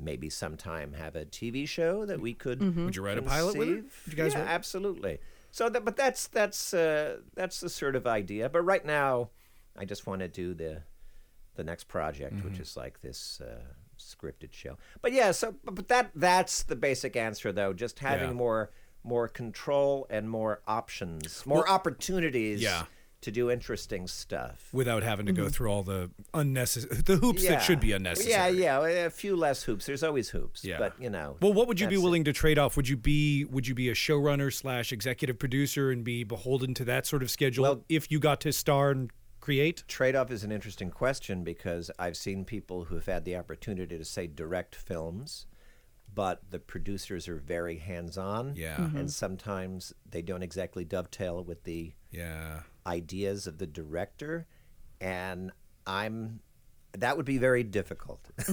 [0.00, 2.60] Maybe sometime have a TV show that we could.
[2.76, 3.68] Would you write a pilot with.
[3.68, 5.18] Would you guys yeah, write- absolutely.
[5.52, 8.48] So, that, but that's that's uh, that's the sort of idea.
[8.48, 9.30] But right now,
[9.76, 10.82] I just want to do the
[11.56, 12.48] the next project, Mm-hmm.
[12.48, 13.60] which is like this uh,
[13.98, 14.78] scripted show.
[15.02, 17.72] But yeah, so but, but that that's the basic answer, though.
[17.72, 18.34] Just having Yeah.
[18.34, 18.70] more
[19.02, 22.62] more control and more options, more opportunities.
[22.62, 22.84] yeah.
[23.22, 24.68] To do interesting stuff.
[24.72, 25.50] without having to go mm-hmm.
[25.50, 28.58] through all the unnecessary the hoops that should be unnecessary.
[28.58, 29.86] Yeah, yeah, a few less hoops.
[29.86, 30.64] There's always hoops.
[30.64, 30.78] Yeah.
[30.78, 31.36] But you know.
[31.42, 32.04] Well, what would you be that's it.
[32.04, 32.76] willing to trade off?
[32.76, 36.84] Would you be would you be a showrunner slash executive producer and be beholden to
[36.86, 39.84] that sort of schedule Well- if you got to star and create?
[39.88, 44.04] Trade off is an interesting question because I've seen people who've had the opportunity to
[44.04, 45.46] say direct films,
[46.14, 48.54] but the producers are very hands on.
[48.56, 48.76] Yeah.
[48.94, 52.60] And sometimes they don't exactly dovetail with the Yeah.
[52.86, 54.46] ideas of the director.
[55.00, 55.52] And
[55.86, 56.40] I'm.
[56.98, 58.20] That would be very difficult.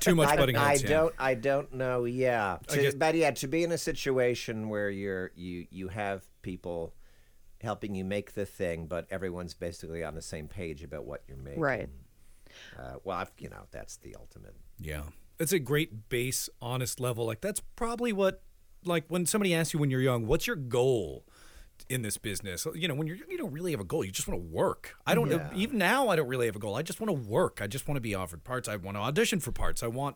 [0.00, 0.82] Too much I, butting I heads.
[0.84, 0.88] yeah.
[0.88, 1.14] don't.
[1.18, 2.04] I don't know.
[2.04, 6.24] Yeah, To- guess- but yeah, to be in a situation where you're you you have
[6.42, 6.94] people
[7.60, 11.36] helping you make the thing, but everyone's basically on the same page about what you're
[11.36, 11.60] making.
[11.60, 11.88] Right.
[12.78, 14.54] Uh, well, I've, you know, that's the ultimate.
[14.80, 15.02] Yeah.
[15.42, 17.26] That's a great base, honest level.
[17.26, 18.42] Like that's probably what
[18.84, 21.24] like when somebody asks you when you're young, what's your goal
[21.88, 22.64] in this business?
[22.76, 24.04] You know, when you're you don't really have a goal.
[24.04, 24.94] You just want to work.
[25.04, 25.50] I don't Yeah.
[25.56, 26.76] even now I don't really have a goal.
[26.76, 27.58] I just want to work.
[27.60, 28.68] I just want to be offered parts.
[28.68, 29.82] I want to audition for parts.
[29.82, 30.14] I want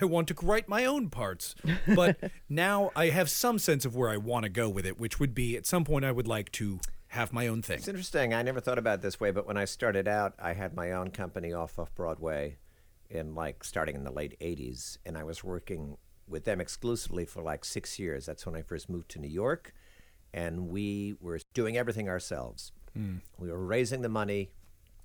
[0.00, 1.56] I want to write my own parts.
[1.96, 5.18] But now I have some sense of where I want to go with it, which
[5.18, 6.78] would be at some point I would like to
[7.08, 7.78] have my own thing.
[7.78, 8.32] It's interesting.
[8.32, 10.92] I never thought about it this way, but when I started out, I had my
[10.92, 12.58] own company off off Broadway,
[13.10, 15.96] in like starting in the late '80s, and I was working
[16.28, 18.26] with them exclusively for like six years.
[18.26, 19.74] That's when I first moved to New York,
[20.32, 22.72] and we were doing everything ourselves.
[23.38, 24.50] We were raising the money.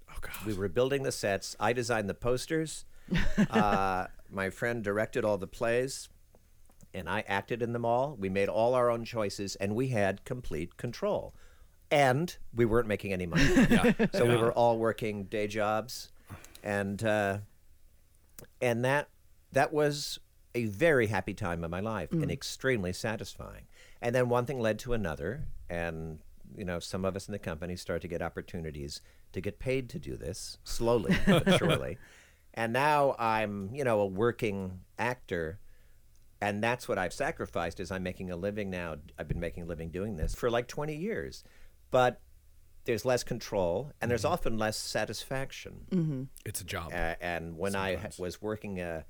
[0.09, 0.45] Oh god.
[0.45, 1.55] We were building the sets.
[1.59, 2.85] I designed the posters.
[3.49, 6.09] uh, my friend directed all the plays,
[6.93, 8.15] and I acted in them all.
[8.19, 11.33] We made all our own choices, and we had complete control.
[11.91, 13.45] And we weren't making any money.
[14.13, 16.11] So we were all working day jobs,
[16.63, 17.37] and uh,
[18.61, 19.09] and that
[19.51, 20.19] that was
[20.53, 22.31] a very happy time of my life and mm.
[22.31, 23.65] extremely satisfying.
[24.01, 26.19] And then one thing led to another, and
[26.55, 29.01] you know, some of us in the company started to get opportunities
[29.33, 31.97] to get paid to do this slowly but surely.
[32.53, 35.59] And now I'm, you know, a working actor,
[36.39, 37.81] and that's what I've sacrificed.
[37.81, 38.95] Is I'm making a living now.
[39.19, 41.43] I've been making a living doing this for like 20 years,
[41.91, 42.21] but
[42.85, 46.27] there's less control and there's often less satisfaction.
[46.45, 46.91] It's a job.
[46.93, 49.03] Uh, and when I was working, uh,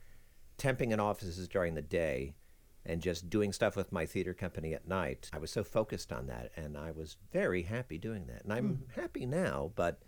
[0.57, 2.35] temping in offices during the day
[2.85, 6.27] and just doing stuff with my theater company at night, I was so focused on
[6.27, 8.43] that, and I was very happy doing that.
[8.43, 10.01] And I'm happy now, but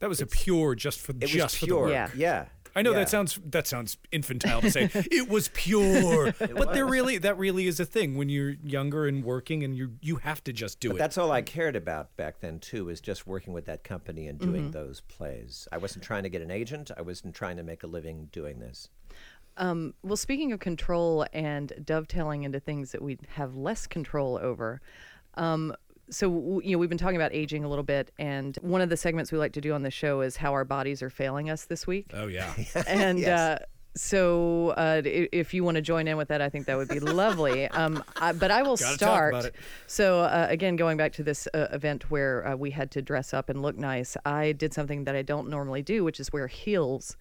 [0.00, 1.80] that was a pure just for it just was for the pure.
[1.82, 1.90] work.
[1.90, 2.10] Yeah.
[2.14, 2.46] yeah.
[2.76, 2.98] I know yeah.
[2.98, 7.66] that sounds that sounds infantile to say it was pure, but there really that really
[7.66, 10.90] is a thing when you're younger and working and you you have to just do
[10.90, 10.98] But it.
[10.98, 14.38] that's all I cared about back then too, is just working with that company and
[14.38, 15.66] doing those plays.
[15.72, 16.90] I wasn't trying to get an agent.
[16.96, 18.90] I wasn't trying to make a living doing this.
[19.56, 24.82] Um, well, speaking of control and dovetailing into things that we have less control over,
[25.34, 25.74] um,
[26.10, 28.96] so you know we've been talking about aging a little bit, and one of the
[28.96, 31.64] segments we like to do on the show is how our bodies are failing us
[31.64, 32.06] this week.
[32.14, 32.52] oh yeah,
[32.86, 33.28] and Yes.
[33.60, 33.64] uh,
[33.96, 37.00] so uh, if you want to join in with that, I think that would be
[37.00, 37.66] lovely.
[37.76, 39.34] Um, I, but I will Gotta talk start.
[39.34, 39.54] about it.
[39.86, 43.32] So uh, again, going back to this uh, event where uh, we had to dress
[43.32, 46.46] up and look nice, I did something that I don't normally do, which is wear
[46.46, 47.16] heels.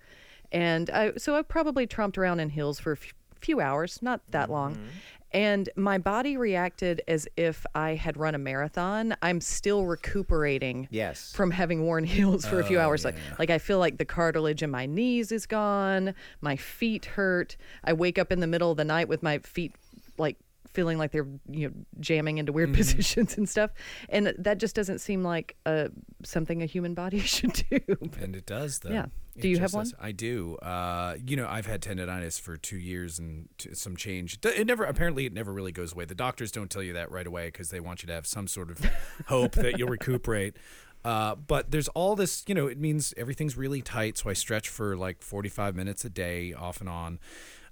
[0.51, 3.13] And I, so I probably tromped around in heels for a f-
[3.45, 4.73] few hours, not that long.
[4.75, 4.83] Mm-hmm.
[5.31, 9.15] And my body reacted as if I had run a marathon.
[9.21, 11.33] I'm still recuperating Yes.
[11.35, 13.03] from having worn heels for a few Oh, hours.
[13.03, 16.13] Like, like I feel like the cartilage in my knees is gone.
[16.41, 17.57] My feet hurt.
[17.83, 19.73] I wake up in the middle of the night with my feet
[20.17, 20.37] like
[20.75, 22.55] feeling like they're you know jamming into Mm-hmm.
[22.57, 23.71] weird positions and stuff.
[24.09, 25.87] And that just doesn't seem like uh,
[26.23, 27.79] something a human body should do.
[28.21, 28.91] and it does though.
[28.91, 29.05] Yeah.
[29.35, 29.83] It Do you have one?
[29.83, 29.93] does.
[29.99, 30.55] I do.
[30.57, 34.35] Uh, you know, I've had tendonitis for two years and t- some change.
[34.43, 36.05] It it never apparently it never really goes away.
[36.05, 38.47] The doctors don't tell you that right away because they want you to have some
[38.47, 38.79] sort of
[39.27, 40.55] hope that you'll recuperate.
[41.03, 44.17] Uh, but there's all this, you know, it means everything's really tight.
[44.17, 47.19] So I stretch for like 45 minutes a day, off and on.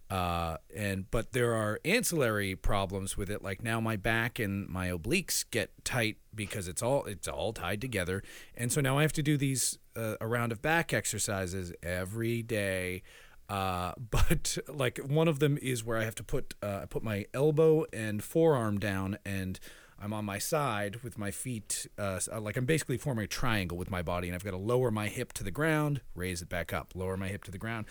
[0.09, 3.43] Uh, and but there are ancillary problems with it.
[3.43, 7.81] Like now, my back and my obliques get tight because it's all it's all tied
[7.81, 8.21] together,
[8.55, 12.43] and so now I have to do these uh, a round of back exercises every
[12.43, 13.01] day.
[13.49, 17.03] Uh, but like one of them is where I have to put uh, I put
[17.03, 19.59] my elbow and forearm down, and
[19.99, 21.87] I'm on my side with my feet.
[21.97, 24.91] Uh, like I'm basically forming a triangle with my body, and I've got to lower
[24.91, 27.85] my hip to the ground, raise it back up, lower my hip to the ground.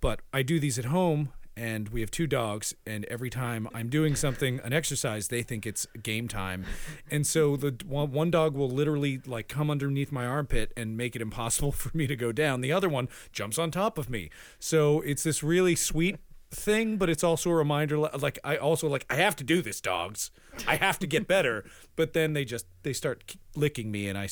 [0.00, 3.90] But I do these at home, and we have two dogs, and every time I'm
[3.90, 6.64] doing something, an exercise, they think it's game time,
[7.10, 11.20] and so the one, dog will literally like come underneath my armpit and make it
[11.20, 12.62] impossible for me to go down.
[12.62, 14.30] The other one jumps on top of me.
[14.58, 16.16] So it's this really sweet
[16.50, 17.98] thing, but it's also a reminder.
[17.98, 20.30] Like I also like I have to do this, dogs.
[20.66, 21.64] I have to get better.
[21.96, 24.26] But then they just they start licking me, and I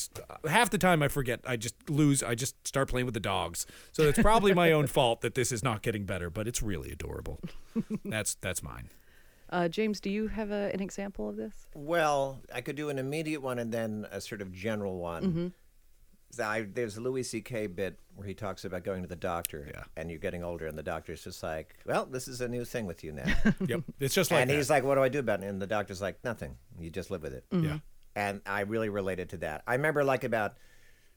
[0.49, 1.39] half the time I forget.
[1.45, 2.23] I just lose.
[2.23, 3.67] I just start playing with the dogs.
[3.91, 6.31] So it's probably my own fault that this is not getting better.
[6.31, 7.39] But it's really adorable.
[8.05, 8.89] That's that's mine.
[9.51, 11.67] Uh, James, do you have a, an example of this?
[11.75, 15.23] Well, I could do an immediate one and then a sort of general one.
[15.23, 15.51] So
[16.39, 17.67] I, there's a Louis C.K.
[17.67, 19.83] bit where he talks about going to the doctor, Yeah.
[19.97, 22.85] and you're getting older, and the doctor's just like, "Well, this is a new thing
[22.85, 23.25] with you now,"
[23.65, 23.81] Yep.
[23.99, 24.55] It's just like and that.
[24.57, 26.57] he's like, "What do I do about it?" And the doctor's like, "Nothing.
[26.79, 27.65] You just live with it." Mm-hmm.
[27.65, 27.77] yeah.
[28.15, 29.63] and I really related to that.
[29.65, 30.57] I remember like about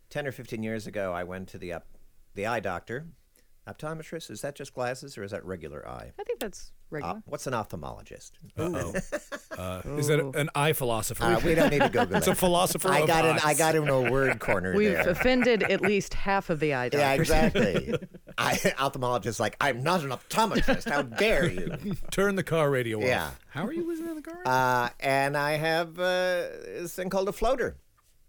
[0.08, 1.86] ten or fifteen years ago, I went to the up,
[2.34, 3.06] the eye doctor,
[3.68, 4.30] optometrist.
[4.30, 6.12] Is that just glasses or is that regular eye?
[6.18, 7.22] I think that's Uh, regular.
[7.26, 8.32] what's an ophthalmologist?
[8.58, 8.94] Uh-oh.
[9.52, 11.24] Uh, is that an eye philosopher?
[11.24, 12.88] Uh, we don't need to Google it's a philosopher.
[12.88, 13.32] I of got in.
[13.32, 13.44] eyes.
[13.44, 15.10] I got in a word corner We've there.
[15.10, 17.28] offended at least half of the eye doctors.
[17.28, 17.94] Yeah, exactly.
[18.38, 20.88] I, ophthalmologist like I'm not an optometrist.
[20.90, 21.94] How dare you?
[22.10, 23.04] Turn the car radio off.
[23.04, 23.30] Yeah.
[23.48, 24.38] How are you listening to the car?
[24.38, 24.50] radio?
[24.50, 26.48] Uh, and I have uh,
[26.80, 27.76] this thing called a floater.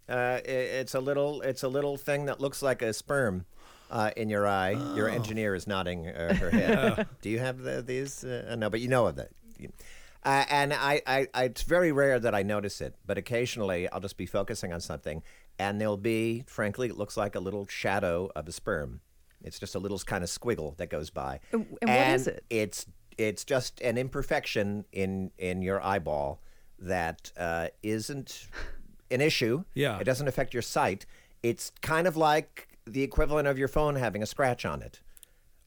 [0.10, 1.42] Uh, i it's a little.
[1.42, 3.46] It's a little thing that looks like a sperm.
[3.92, 7.08] Uh, in your eye, your engineer is nodding uh, her head.
[7.22, 8.24] Do you have the, these?
[8.24, 9.30] Uh, no, but you know of that.
[10.26, 14.00] Uh, and I, I, I, it's very rare that I notice it, but occasionally I'll
[14.00, 15.22] just be focusing on something,
[15.60, 19.02] and there'll be, frankly, it looks like a little shadow of a sperm.
[19.44, 21.40] It's just a little kind of squiggle that goes by.
[21.52, 22.46] And- and what is it?
[22.50, 22.86] It's
[23.18, 26.42] it's just an imperfection in in your eyeball
[26.80, 28.48] that uh, isn't
[29.12, 29.66] an issue.
[29.76, 30.00] Yeah.
[30.00, 31.06] it doesn't affect your sight.
[31.44, 35.02] It's kind of like the equivalent of your phone having a scratch on it.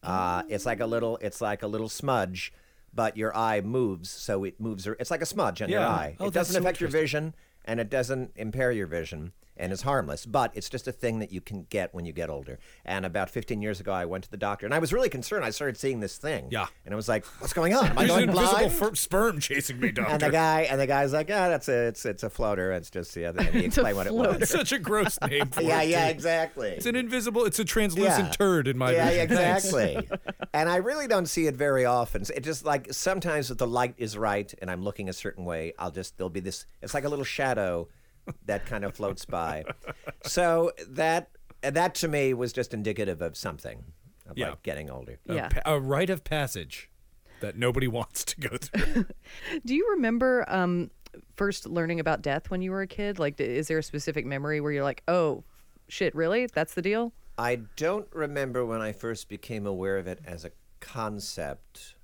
[0.03, 2.53] Uh, it's like a little it's like a little smudge,
[2.95, 4.87] but your eye moves, so it moves.
[4.87, 5.89] It's like a smudge on your Yeah.
[5.89, 6.17] eye.
[6.21, 9.33] Oh, it that's doesn't so affect your vision, and it doesn't impair your vision.
[9.59, 12.29] And is harmless, but it's just a thing that you can get when you get
[12.29, 12.59] older.
[12.85, 15.47] And about 15 years ago, I went to the doctor, and I was really concerned.
[15.47, 16.67] I started seeing this thing, Yeah.
[16.85, 17.87] and I was like, "What's going on?
[17.87, 20.13] Am I There's an going invisible blind?" fir- sperm chasing me, doctor.
[20.13, 22.71] and the guy and the guy's like, "Ah, that's a it's it's a floater.
[22.73, 24.39] It's just yeah." And he It's a explained what it floater.
[24.41, 24.51] was.
[24.51, 25.89] Such a gross name for yeah, it.
[25.89, 26.11] yeah, too.
[26.11, 26.69] exactly.
[26.73, 27.45] It's an invisible.
[27.47, 28.33] It's a translucent Yeah.
[28.33, 29.37] turd in my yeah, vision.
[29.37, 29.65] Thanks.
[29.65, 30.09] exactly.
[30.53, 32.23] and I really don't see it very often.
[32.35, 35.73] It just like sometimes if the light is right and I'm looking a certain way,
[35.79, 36.67] I'll just there'll be this.
[36.83, 37.89] It's like a little shadow
[38.47, 39.65] that kind of floats by.
[40.25, 41.31] So that
[41.63, 43.85] that to me was just indicative of something,
[44.29, 44.51] of Yeah.
[44.51, 45.19] like getting older.
[45.25, 45.47] Yeah.
[45.47, 46.91] A, pa- a rite of passage
[47.41, 49.07] that nobody wants to go through.
[49.65, 50.91] Do you remember um,
[51.35, 53.19] first learning about death when you were a kid?
[53.19, 55.45] Like, is there a specific memory where you're like, oh,
[55.89, 56.47] shit, really?
[56.47, 57.13] That's the deal?
[57.39, 61.95] I don't remember when I first became aware of it as a concept,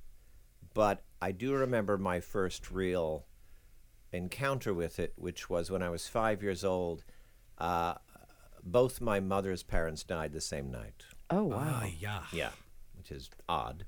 [0.74, 3.24] but I do remember my first real
[4.12, 7.04] encounter with it, which was when I was five years old.
[7.58, 7.94] Uh,
[8.64, 11.02] both my mother's parents died the same night.
[11.30, 11.80] Oh, wow.
[11.82, 12.22] Ah, yeah.
[12.32, 12.50] Yeah,
[12.96, 13.84] which is odd.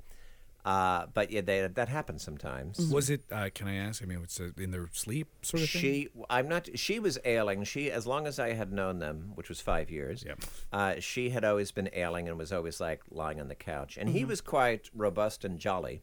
[0.64, 2.78] Uh, but yeah, they, that happens sometimes.
[2.90, 3.22] Was it?
[3.30, 4.02] Uh, can I ask?
[4.02, 5.82] I mean, was it in their sleep sort of thing?
[5.82, 6.70] She, I'm not.
[6.78, 7.64] She was ailing.
[7.64, 10.38] She, as long as I had known them, which was five years, Yep.
[10.72, 13.98] uh, she had always been ailing and was always like lying on the couch.
[13.98, 16.00] And he was quite robust and jolly.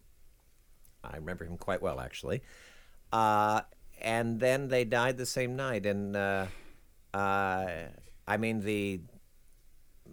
[1.04, 2.44] I remember him quite well, actually.
[4.02, 5.86] And then they died the same night.
[5.86, 6.48] And uh,
[7.14, 7.68] uh,
[8.28, 9.02] I mean, the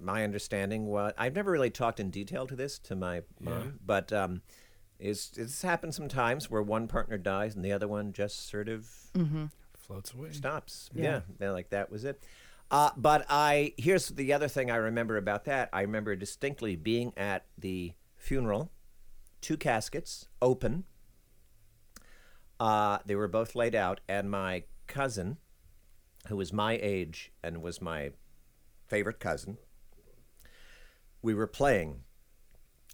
[0.01, 4.12] my understanding was I've never really talked in detail to this to my mom, but
[4.12, 4.42] um,
[4.98, 8.88] it's it's happened sometimes where one partner dies and the other one just sort of
[9.77, 10.31] Floats away.
[10.33, 10.90] stops.
[10.94, 11.03] Yeah.
[11.05, 12.22] Yeah, they're like that was it.
[12.70, 15.70] Uh, but I here's the other thing I remember about that.
[15.72, 18.70] I remember distinctly being at the funeral,
[19.40, 20.85] two caskets open.
[22.61, 25.38] Uh, they were both laid out, and my cousin,
[26.29, 28.11] who was my age and was my
[28.87, 29.59] favorite cousin,
[31.22, 32.01] we were playing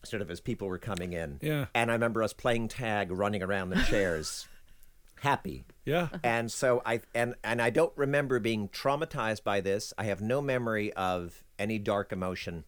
[0.05, 1.39] sort of as people were coming in.
[1.43, 1.67] Yeah.
[1.75, 4.47] And I remember us playing tag, running around the chairs,
[5.21, 5.65] happy.
[5.85, 6.09] Yeah.
[6.23, 9.93] And so I and and I don't remember being traumatized by this.
[9.97, 12.65] I have no memory of any dark emotion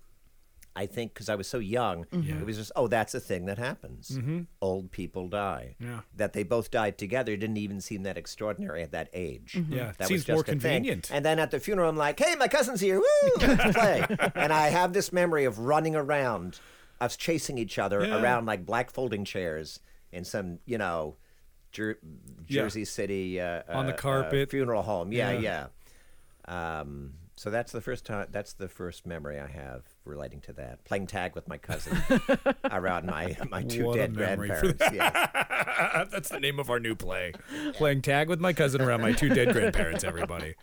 [0.77, 2.39] I think because I was so young, Mm-hmm.
[2.41, 4.19] it was just, oh, that's a thing that happens.
[4.61, 5.75] Old people die.
[5.81, 6.01] Yeah.
[6.15, 9.55] That they both died together didn't even seem that extraordinary at that age.
[9.57, 9.73] Mm-hmm.
[9.73, 10.61] Yeah, That seems was just more a thing.
[10.61, 11.11] convenient.
[11.11, 12.99] And then at the funeral, I'm like, hey, my cousin's here.
[12.99, 14.05] Woo, let's play.
[14.35, 16.61] and I have this memory of running around,
[17.01, 18.23] us chasing each other Yeah.
[18.23, 19.81] around like black folding chairs
[20.13, 21.17] in some, you know,
[21.73, 21.99] Jer-
[22.49, 22.63] Yeah.
[22.63, 24.51] Jersey City uh, On the uh, uh, carpet.
[24.51, 25.13] funeral home.
[25.13, 25.67] Yeah, Yeah.
[26.49, 26.81] yeah.
[26.81, 28.29] Um, so that's the first time.
[28.31, 30.85] That's the first memory I have relating to that.
[30.85, 31.99] Playing tag with my cousin
[32.71, 34.83] around my my two What dead grandparents.
[34.93, 36.05] Yeah.
[36.11, 37.33] That's the name of our new play.
[37.75, 40.03] Playing tag with my cousin around my two dead grandparents.
[40.03, 40.55] Everybody.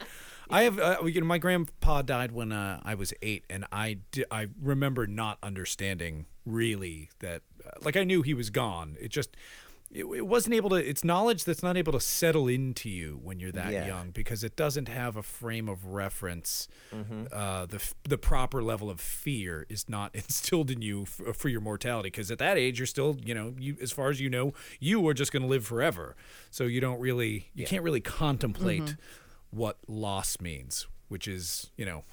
[0.49, 3.99] I have, uh, you know, my grandpa died when uh, I was eight, and I
[4.11, 8.97] di- I remember not understanding really that, uh, like I knew he was gone.
[8.99, 9.35] It just,
[9.93, 10.75] it, it wasn't able to.
[10.75, 13.85] It's knowledge that's not able to settle into you when you're that Yeah.
[13.87, 16.67] young because it doesn't have a frame of reference.
[16.93, 17.25] Mm-hmm.
[17.31, 21.61] Uh, the the proper level of fear is not instilled in you f- for your
[21.61, 24.53] mortality because at that age you're still, you know, you as far as you know,
[24.79, 26.15] you are just going to live forever.
[26.49, 28.95] So you don't really, you can't really contemplate
[29.51, 32.03] what loss means, which is, you know,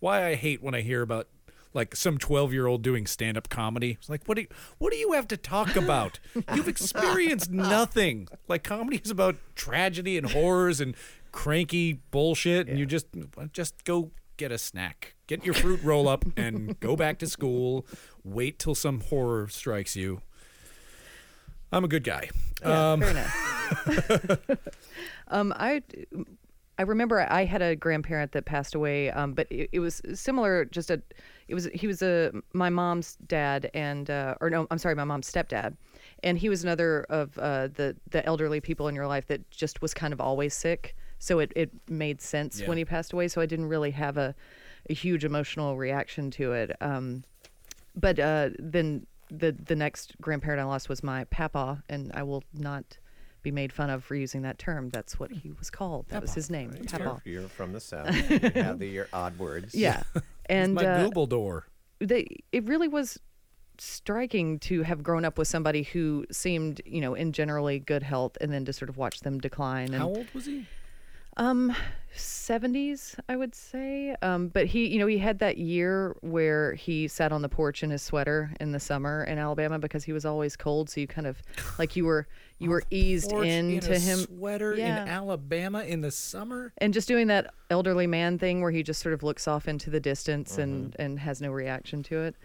[0.00, 1.26] why I hate when I hear about
[1.74, 3.98] like some 12 year old doing stand up comedy.
[3.98, 4.48] It's like, what do you,
[4.78, 6.20] what do you have to talk about?
[6.54, 8.28] You've experienced nothing.
[8.48, 10.96] Like comedy is about tragedy and horrors and
[11.32, 12.68] cranky bullshit.
[12.68, 13.06] And you just,
[13.52, 17.86] just go get a snack, get your fruit roll up and go back to school.
[18.22, 20.20] Wait till some horror strikes you.
[21.72, 22.30] I'm a good guy.
[22.62, 24.38] Yeah, very nice.
[25.28, 25.82] um, I
[26.78, 30.64] I remember I had a grandparent that passed away, um, but it, it was similar.
[30.64, 31.00] Just a,
[31.48, 35.04] it was he was a my mom's dad and uh, or no, I'm sorry, my
[35.04, 35.76] mom's stepdad,
[36.22, 39.82] and he was another of uh, the the elderly people in your life that just
[39.82, 40.96] was kind of always sick.
[41.18, 42.68] So it, it made sense Yeah.
[42.68, 43.28] when he passed away.
[43.28, 44.34] So I didn't really have a,
[44.90, 46.76] a huge emotional reaction to it.
[46.82, 47.24] Um,
[47.94, 52.42] but uh, then the the next grandparent I lost was my papa, and I will
[52.52, 52.98] not
[53.44, 54.88] be made fun of for using that term.
[54.88, 56.06] That's what he was called.
[56.08, 57.22] That was his name, papa.
[57.24, 58.12] You're, you're from the south.
[58.28, 59.74] you have the, your odd words.
[59.74, 60.02] Yeah,
[60.46, 61.66] and my uh, Google door.
[62.00, 63.20] they, it really was
[63.78, 68.36] striking to have grown up with somebody who seemed, you know, in generally good health,
[68.40, 69.88] and then to sort of watch them decline.
[69.92, 70.66] And How old was he?
[71.36, 71.74] Um,
[72.16, 74.14] 70s, I would say.
[74.22, 77.82] Um, but he, you know, he had that year where he sat on the porch
[77.82, 80.90] in his sweater in the summer in Alabama because he was always cold.
[80.90, 81.40] So you kind of
[81.78, 82.26] like you were
[82.58, 84.18] you were eased into in him.
[84.20, 85.02] sweater Yeah.
[85.02, 86.72] in Alabama in the summer.
[86.78, 89.90] and just doing that elderly man thing where he just sort of looks off into
[89.90, 92.36] the distance and and has no reaction to it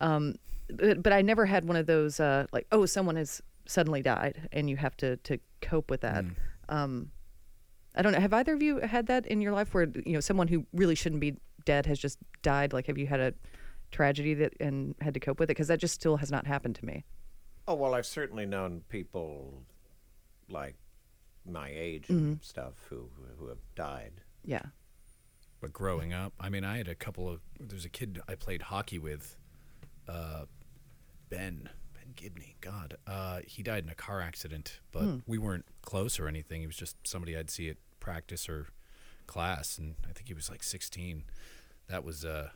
[0.00, 0.34] um
[0.72, 4.48] but, but i never had one of those uh like oh someone has suddenly died
[4.52, 6.24] and you have to to cope with that
[6.70, 7.10] um
[7.94, 10.20] i don't know have either of you had that in your life where you know
[10.20, 11.34] someone who really shouldn't be
[11.64, 13.34] dead has just died like have you had a
[13.90, 16.74] tragedy that and had to cope with it because that just still has not happened
[16.76, 17.04] to me
[17.68, 19.62] Oh well, I've certainly known people
[20.48, 20.74] like
[21.46, 22.16] my age Mm-hmm.
[22.32, 24.12] and stuff who who have died.
[24.44, 24.62] yeah
[25.60, 27.40] But growing up, I mean, I had a couple of.
[27.60, 29.36] There's a kid I played hockey with,
[30.08, 30.46] uh,
[31.28, 31.68] Ben Ben
[32.16, 32.56] Gibney.
[32.60, 36.60] God, uh, he died in a car accident, but we weren't close or anything.
[36.60, 38.66] He was just somebody I'd see at practice or
[39.26, 41.24] class, and I think he was like 16.
[41.88, 42.50] That was uh,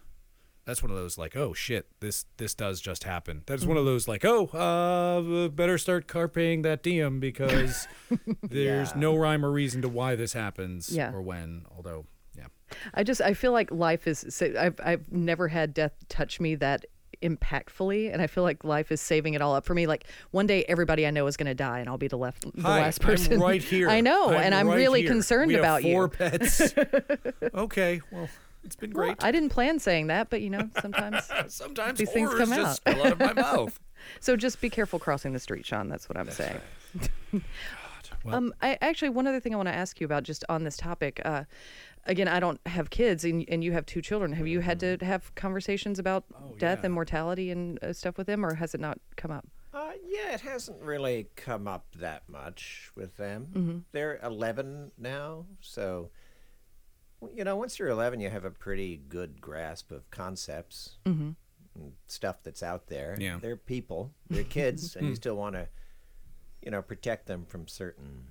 [0.64, 3.42] that's one of those like, oh shit, this this does just happen.
[3.46, 7.86] That's one of those like, oh, uh, better start carping that diem because
[8.42, 8.98] there's Yeah.
[8.98, 11.12] no rhyme or reason to why this happens Yeah.
[11.12, 11.66] or when.
[11.76, 12.46] Although, yeah.
[12.94, 14.24] I just I feel like life is.
[14.30, 16.86] so I've I've never had death touch me that
[17.24, 19.86] impactfully, and I feel like life is saving it all up for me.
[19.86, 22.42] Like one day, everybody I know is going to die, and I'll be the left
[22.54, 23.32] the Hi, last person.
[23.34, 23.88] I'm right here.
[23.98, 25.10] I know, and I'm right really here.
[25.10, 26.08] concerned We have about four you.
[26.08, 26.74] pets.
[27.54, 28.28] okay, well,
[28.62, 29.24] it's been Well, great.
[29.24, 31.28] I didn't plan saying that, but you know, sometimes.
[31.48, 32.98] Sometimes these things come just out.
[32.98, 33.78] out of my mouth.
[34.20, 35.88] so just be careful crossing the street, Sean.
[35.88, 36.60] That's what I'm saying.
[38.24, 40.64] Well- um, I actually one other thing I want to ask you about just on
[40.64, 41.20] this topic.
[41.26, 41.44] Uh,
[42.06, 44.32] again, I don't have kids, and, and you have two children.
[44.32, 46.24] Have you had to have conversations about
[46.58, 46.86] death yeah.
[46.86, 49.46] and mortality and uh, stuff with them, or has it not come up?
[49.72, 53.48] Uh, yeah, it hasn't really come up that much with them.
[53.52, 53.78] Mm-hmm.
[53.92, 56.10] They're 11 now, so
[57.34, 61.30] you know, once you're 11, you have a pretty good grasp of concepts Mm-hmm.
[61.74, 63.16] and stuff that's out there.
[63.18, 63.38] Yeah.
[63.40, 65.68] They're people, they're kids, and you still want to,
[66.62, 68.26] you know, protect them from certain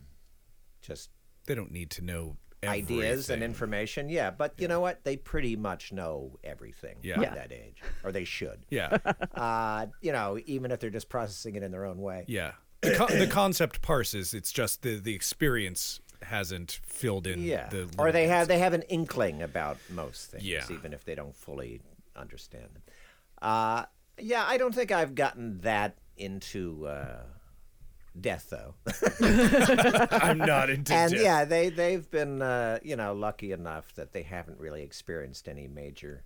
[0.82, 1.09] just
[1.45, 2.38] They don't need to know
[2.68, 4.09] ideas and information.
[4.09, 5.03] Yeah, but you know what?
[5.03, 7.20] They pretty much know everything Yeah.
[7.22, 7.28] Yeah.
[7.30, 8.66] at that age, or they should.
[8.70, 8.97] Yeah,
[9.36, 12.26] uh, you know, even if they're just processing it in their own way.
[12.28, 12.51] yeah.
[12.82, 14.34] The, con- the concept parses.
[14.34, 17.41] It's just the the experience hasn't filled in.
[17.41, 20.66] Yeah, the or they have they have an inkling about most things, Yeah.
[20.70, 21.82] even if they don't fully
[22.16, 22.82] understand them.
[23.41, 23.86] Uh,
[24.20, 27.24] yeah, I don't think I've gotten that into uh,
[28.20, 28.76] death though.
[30.11, 31.22] I'm not into and death.
[31.22, 35.68] yeah, they they've been uh, you know lucky enough that they haven't really experienced any
[35.68, 36.24] major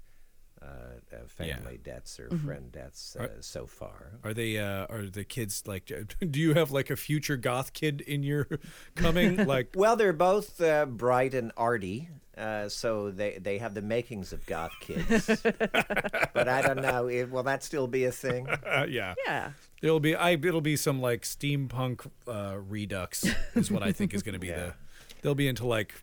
[0.61, 0.65] uh,
[1.13, 4.13] uh, family deaths or friend deaths uh, so far.
[4.23, 4.57] Are they?
[4.57, 5.85] Uh, are the kids like?
[6.31, 8.47] Do you have like a future goth kid in your
[8.95, 9.37] coming?
[9.45, 14.33] Like, Well, they're both uh, bright and arty, uh, so they they have the makings
[14.33, 15.27] of goth kids.
[15.27, 17.07] but I don't know.
[17.07, 18.47] It, will that still be a thing?
[18.49, 19.51] uh, yeah, Yeah.
[19.81, 20.15] It'll be.
[20.15, 20.31] I.
[20.31, 24.47] It'll be some like steampunk uh, redux is what I think is going to be
[24.47, 24.57] Yeah.
[24.57, 24.73] the.
[25.21, 25.93] They'll be into like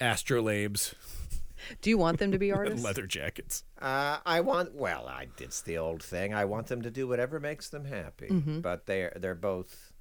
[0.00, 0.94] astrolabes
[1.80, 2.84] Do you want them to be artists?
[2.84, 3.64] leather jackets.
[3.80, 4.74] Uh, I want.
[4.74, 6.34] Well, I it's the old thing.
[6.34, 8.28] I want them to do whatever makes them happy.
[8.28, 9.92] But they're they're both.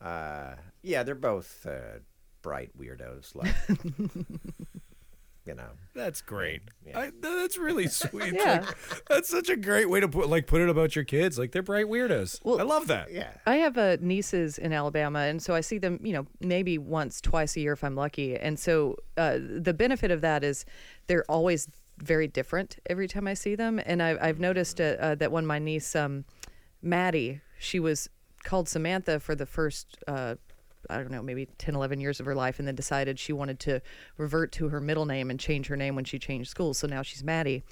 [0.00, 2.00] Uh, yeah, they're both uh,
[2.42, 3.34] bright weirdos.
[3.34, 3.54] Like,
[5.46, 5.70] you know.
[5.94, 6.62] That's great.
[6.86, 6.98] Yeah.
[6.98, 8.34] I, that's really sweet.
[8.34, 8.64] Yeah.
[8.66, 11.38] Like, that's such a great way to put like put it about your kids.
[11.38, 12.40] Like they're bright weirdos.
[12.44, 13.12] Well- I love that.
[13.12, 13.30] Yeah.
[13.46, 17.20] I have uh, nieces in Alabama, and so I see them, you know, maybe once,
[17.20, 18.36] twice a year if I'm lucky.
[18.36, 20.64] And so uh, the benefit of that is
[21.06, 21.68] they're always
[21.98, 23.80] very different every time I see them.
[23.86, 26.24] And I, I've noticed uh, uh, that when my niece, um,
[26.82, 28.08] Maddie, she was
[28.44, 29.96] called Samantha for the first.
[30.90, 33.58] I don't know, maybe 10, 11 years of her life, and then decided she wanted
[33.60, 33.80] to
[34.16, 36.78] revert to her middle name and change her name when she changed schools.
[36.78, 37.62] So now she's Maddie.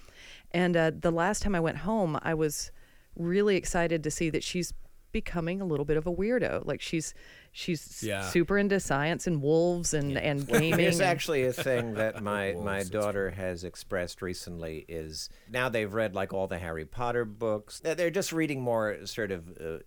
[0.52, 2.70] And uh, the last time I went home, I was
[3.16, 4.72] really excited to see that she's
[5.12, 6.66] becoming a little bit of a weirdo.
[6.66, 7.14] Like she's
[7.52, 8.22] she's Yeah.
[8.30, 10.76] super into science and wolves and and gaming.
[10.76, 15.68] Here's and- actually a thing that my, Wolves, my daughter has expressed recently is now
[15.68, 17.78] they've read like all the Harry Potter books.
[17.78, 19.78] They're- They're just reading more sort of uh, uh,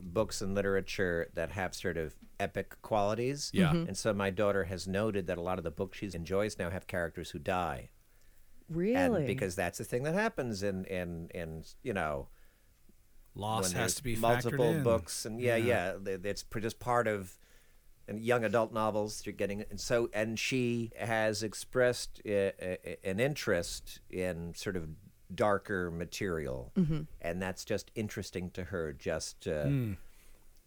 [0.00, 3.50] books and literature that have sort of epic qualities.
[3.52, 3.72] Yeah.
[3.72, 3.88] Mhm.
[3.88, 6.70] And so my daughter has noted that a lot of the books she enjoys now
[6.70, 7.90] have characters who die.
[8.68, 12.28] really And because that's the thing that happens in, in, in you know,
[13.34, 14.82] Loss has to be multiple in.
[14.82, 17.38] books and yeah, yeah, th- it's just part of
[18.08, 23.20] and young adult novels you're getting and so and she has expressed uh, uh, an
[23.20, 24.88] interest in sort of
[25.34, 26.72] darker material.
[27.20, 29.66] And that's just interesting to her just uh,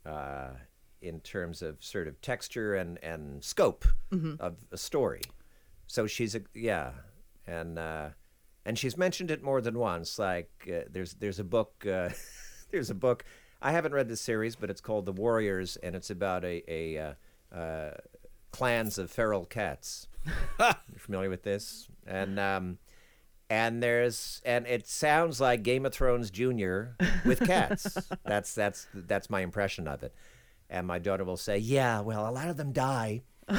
[0.06, 0.50] uh,
[1.02, 3.86] in terms of sort of texture and and scope
[4.40, 5.22] of a story.
[5.88, 6.92] So she's a yeah.
[7.48, 8.10] And uh,
[8.66, 10.18] and she's mentioned it more than once.
[10.18, 12.10] Like uh, there's there's a book uh,
[12.72, 13.24] there's a book.
[13.62, 16.98] I haven't read the series but it's called The Warriors and it's about a a
[16.98, 17.14] uh,
[17.56, 17.92] uh,
[18.52, 20.08] clans of feral cats.
[20.60, 21.88] You familiar with this?
[22.08, 22.78] And um
[23.56, 26.96] and there's and it sounds like Game of Thrones Junior
[27.26, 27.98] with cats.
[28.26, 30.14] that's that's that's my impression of it.
[30.70, 33.22] And my daughter will say, "Yeah, well, a lot of them die."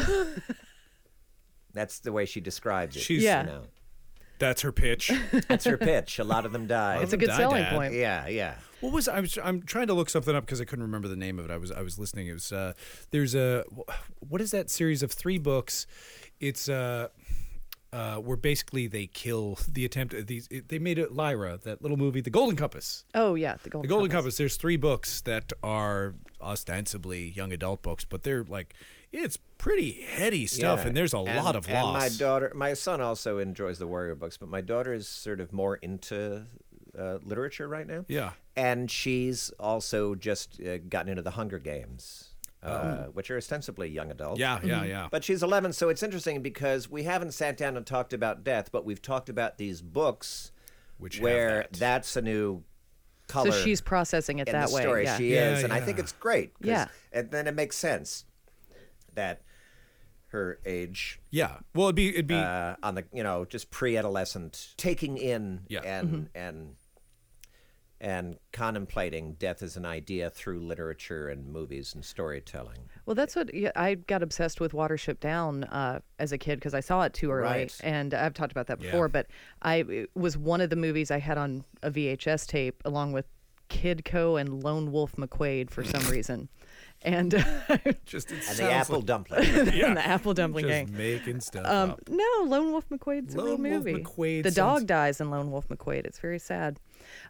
[1.72, 3.00] that's the way she describes it.
[3.00, 3.40] She's- Yeah.
[3.42, 3.62] you know.
[4.38, 5.10] That's her pitch.
[5.48, 6.18] That's her pitch.
[6.18, 7.00] A lot of them die.
[7.00, 7.72] it's a good die, selling Dad.
[7.74, 7.94] point.
[7.94, 8.56] yeah, yeah.
[8.82, 11.16] What was I was I'm trying to look something up because I couldn't remember the
[11.16, 11.50] name of it.
[11.50, 12.26] I was I was listening.
[12.26, 12.74] It was uh
[13.12, 13.64] there's a
[14.20, 15.86] what is that series of three books?
[16.38, 17.08] It's uh
[17.96, 21.80] uh where basically they kill the attempt at these it, they made it Lyra that
[21.82, 23.04] little movie The Golden Compass.
[23.14, 24.36] Oh yeah, the golden, The Golden Compass.
[24.36, 28.74] There's three books that are ostensibly young adult books, but they're like
[29.12, 30.88] it's pretty heady stuff, Yeah.
[30.88, 31.94] and there's a lot of and loss.
[32.02, 35.52] my daughter, my son also enjoys the warrior books, but my daughter is sort of
[35.52, 36.44] more into
[36.98, 38.04] uh, literature right now.
[38.08, 42.30] yeah, and she's also just uh, gotten into the Hunger Games,
[42.66, 44.38] uh, which are ostensibly young adult.
[44.38, 44.40] Oh.
[44.40, 45.08] yeah, yeah, yeah.
[45.10, 48.70] But she's 11, so it's interesting because we haven't sat down and talked about death,
[48.72, 50.52] but we've talked about these books
[50.98, 51.72] Which where that.
[51.72, 52.62] that's a new
[53.28, 53.50] color.
[53.52, 54.82] So she's processing it in that the way.
[54.82, 55.04] story.
[55.04, 55.16] yeah.
[55.18, 56.52] She Yeah, is, and I think it's great.
[56.60, 56.86] Yeah.
[57.12, 58.24] and then it makes sense
[59.14, 59.42] that
[60.28, 61.58] her age yeah.
[61.74, 65.80] Well, it'd be it'd be uh, on the you know just pre-adolescent taking in Yeah.
[65.82, 66.74] and and
[68.00, 72.80] and contemplating death as an idea through literature and movies and storytelling.
[73.06, 76.74] Well, that's what yeah, I got obsessed with Watership Down uh, as a kid because
[76.74, 77.80] I saw it too early, Right.
[77.82, 78.90] and I've talked about that Yeah.
[78.90, 79.08] before.
[79.08, 79.28] But
[79.62, 83.26] I it was one of the movies I had on a VHS tape along with
[83.70, 86.48] Kidco and Lone Wolf McQuade for some reason,
[87.02, 87.30] and
[88.04, 89.42] just And the apple like, dumpling.
[89.74, 89.94] Yeah.
[89.94, 90.96] the Apple Dumpling just Gang.
[90.96, 92.00] making stuff Um, up.
[92.08, 93.94] no, Lone Wolf McQuade's a real Lone Wolf movie.
[94.04, 96.04] McQuade the sounds- dog dies in Lone Wolf McQuade.
[96.06, 96.78] It's very sad.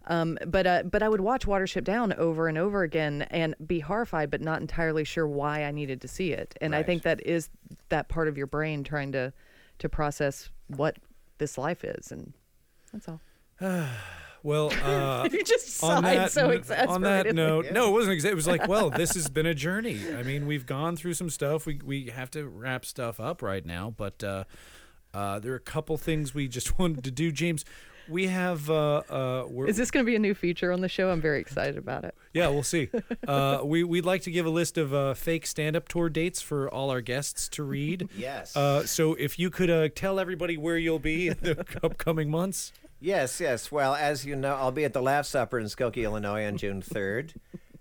[0.06, 3.80] Um, but uh, but I would watch Watership Down over and over again and be
[3.80, 6.56] horrified, but not entirely sure why I needed to see it.
[6.60, 7.48] And I think that is
[7.88, 9.32] that part of your brain trying to
[9.78, 10.96] to process what
[11.38, 12.32] this life is, and
[12.92, 13.20] that's all.
[14.42, 16.94] Well, uh, you just on sighed that, so exasperated.
[16.94, 18.20] on that note, no, it wasn't.
[18.20, 19.98] Exa- it was like, well, this has been a journey.
[20.14, 21.66] I mean, we've gone through some stuff.
[21.66, 24.44] We we have to wrap stuff up right now, but uh,
[25.12, 27.32] uh, there are a couple things we just wanted to do.
[27.32, 27.64] James,
[28.08, 28.68] we have.
[28.70, 31.10] Uh, uh, we're, Is this going to be a new feature on the show?
[31.10, 32.14] I'm very excited about it.
[32.32, 32.88] yeah, we'll see.
[33.26, 36.68] Uh, we we'd like to give a list of uh, fake stand-up tour dates for
[36.72, 38.08] all our guests to read.
[38.16, 38.56] Yes.
[38.56, 42.72] Uh, so if you could uh, tell everybody where you'll be in the upcoming months.
[43.00, 43.70] Yes, yes.
[43.72, 46.82] Well, as you know, I'll be at the Laugh Supper in Skokie, Illinois on June
[46.82, 47.34] 3rd.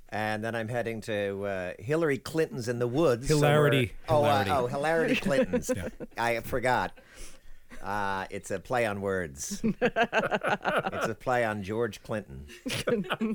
[0.10, 3.28] And then I'm heading to uh, Hillary Clinton's in the woods.
[3.28, 3.94] Hilarity.
[4.08, 4.52] somewhere- Hilarity.
[4.52, 5.72] Oh, uh, oh, Hilarity Clinton's.
[6.18, 6.98] I forgot.
[7.86, 9.62] Uh, it's a play on words.
[9.82, 12.46] it's a play on George Clinton.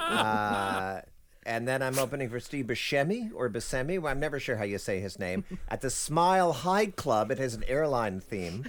[0.01, 1.01] Uh,
[1.47, 3.99] and then I'm opening for Steve Buscemi or Buscemi.
[4.01, 5.45] Well, I'm never sure how you say his name.
[5.69, 7.31] At the Smile High Club.
[7.31, 8.69] It has an airline theme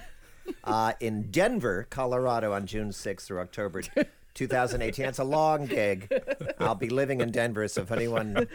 [0.64, 3.82] uh, in Denver, Colorado on June 6th through October
[4.34, 5.04] 2018.
[5.04, 6.10] It's a long gig.
[6.58, 8.48] I'll be living in Denver, so if anyone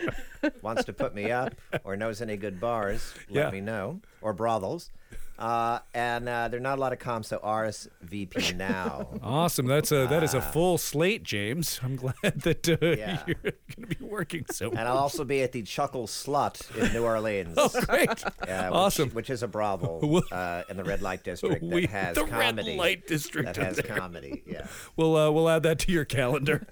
[0.61, 1.53] wants to put me up
[1.84, 3.51] or knows any good bars, let Yeah.
[3.51, 3.99] me know.
[4.22, 4.91] Or brothels.
[5.39, 9.07] Uh, and uh, there are not a lot of comps, so RSVP now.
[9.22, 9.68] Awesome.
[9.68, 11.80] That's a that is a full slate, James.
[11.84, 13.22] I'm glad that uh, Yeah.
[13.28, 13.53] you're going
[13.88, 17.53] to be working so And I'll also be at the Chuckle Slut in New Orleans.
[17.57, 18.09] oh, great.
[18.47, 19.09] Yeah, which, Awesome.
[19.11, 22.72] Which is a brothel uh, in the red light district that We- has the comedy.
[22.72, 23.95] red light district That has there.
[23.95, 24.41] comedy.
[24.47, 24.65] Yeah.
[24.95, 26.65] We'll uh, we'll add that to your calendar,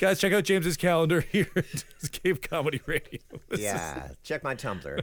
[0.00, 0.18] guys.
[0.18, 3.20] Check out James's calendar here at Cave Comedy Radio.
[3.50, 4.08] This is- Yeah.
[4.24, 5.00] Check my Tumblr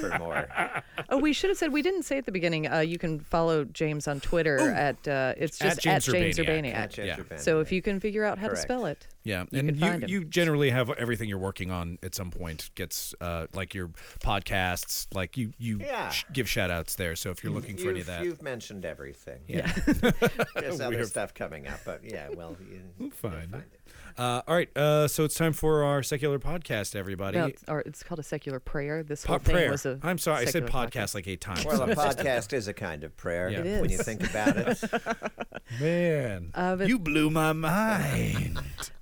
[0.00, 0.48] for more.
[1.08, 2.70] Oh, we should have said we didn't say at the beginning.
[2.70, 6.64] Uh, you can follow James on Twitter at uh, it's At just James James Urbaniak.
[6.72, 6.74] Urbaniak.
[6.74, 7.16] At Yeah.
[7.16, 9.74] Chester So if you can figure out how to spell it, Yeah, You and can
[9.76, 10.10] you find him.
[10.10, 13.90] you generally have everything you're working on at some point gets uh, like your
[14.20, 16.10] podcasts, like you you Yeah.
[16.10, 17.16] sh- give shout outs there.
[17.16, 19.40] So if you're looking for any of that, You've mentioned everything.
[19.48, 19.70] yeah,
[20.54, 21.08] There's other Weird.
[21.08, 23.48] stuff coming up, but yeah, well, you, you'll fine.
[23.50, 23.75] find it.
[24.18, 27.36] Uh, all right, uh, so it's time for our secular podcast, everybody.
[27.36, 29.02] no, it's, or it's called a secular prayer.
[29.02, 29.70] This Pa- whole thing prayer.
[29.70, 29.98] was a.
[30.02, 31.66] I'm sorry, I said secular podcast like eight times.
[31.66, 33.58] Well, a podcast is a kind of prayer Yeah.
[33.62, 34.82] It when you think about it.
[35.80, 38.58] Man, Uh, you blew my mind.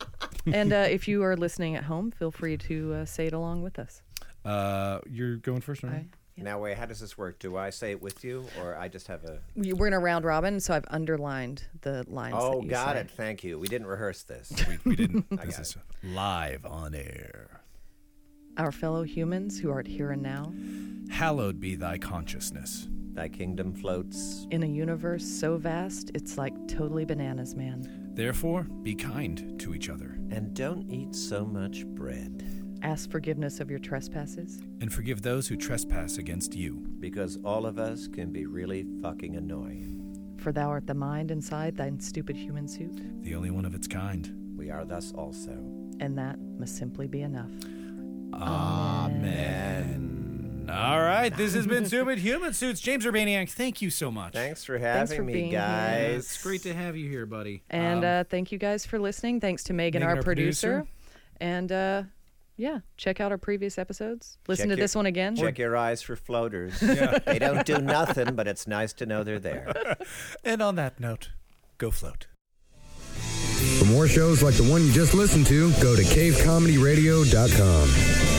[0.46, 3.62] and uh, if you are listening at home, feel free to uh, say it along
[3.62, 4.02] with us.
[4.44, 6.06] Uh, you're going first, right?
[6.36, 6.42] Okay?
[6.44, 7.38] Now, wait, how does this work?
[7.38, 9.38] Do I say it with you, or I just have a?
[9.54, 12.34] We- We're in a round robin, so I've underlined the lines.
[12.38, 13.00] Oh, that you got say.
[13.00, 13.10] it.
[13.10, 13.58] Thank you.
[13.58, 14.52] We didn't rehearse this.
[14.68, 15.26] We, we didn't.
[15.32, 17.60] I this got is live on air.
[18.56, 20.52] Our fellow humans who art here and now,
[21.10, 22.88] Hallowed be thy consciousness.
[23.12, 24.46] Thy kingdom floats.
[24.50, 28.10] in a universe so vast, it's like totally bananas, man.
[28.14, 32.44] Therefore, be kind to each other And don't eat so much bread,
[32.84, 34.60] Ask forgiveness of your trespasses.
[34.80, 36.86] and forgive those who trespass against you.
[37.00, 40.00] because all of us can be really fucking annoying.
[40.38, 43.86] For thou art the mind inside thine stupid human suit, The only one of its
[43.88, 44.30] kind.
[44.56, 45.52] We are thus also.
[46.00, 47.50] and that must simply be enough.
[49.04, 50.66] Amen.
[50.70, 52.80] All right, this has been Stupid Human Suits.
[52.80, 54.32] James Urbaniak, thank you so much.
[54.32, 55.60] Thanks for having Thanks for me, being here.
[55.60, 56.14] guys.
[56.24, 57.62] It's great to have you here, buddy.
[57.70, 59.40] And Um, uh, thank you guys for listening.
[59.40, 60.68] Thanks to Megan, Megan, our, our producer.
[60.78, 60.90] producer.
[61.40, 62.02] And uh,
[62.56, 64.38] yeah, check out our previous episodes.
[64.48, 65.36] Listen Check to your- this one again.
[65.36, 66.78] Check your eyes for floaters.
[66.80, 69.96] They don't do nothing, but it's nice to know they're there.
[70.44, 71.30] and on that note,
[71.78, 72.26] go float.
[73.78, 78.33] For more shows like the one you just listened to, go to cavecomedyradio.com.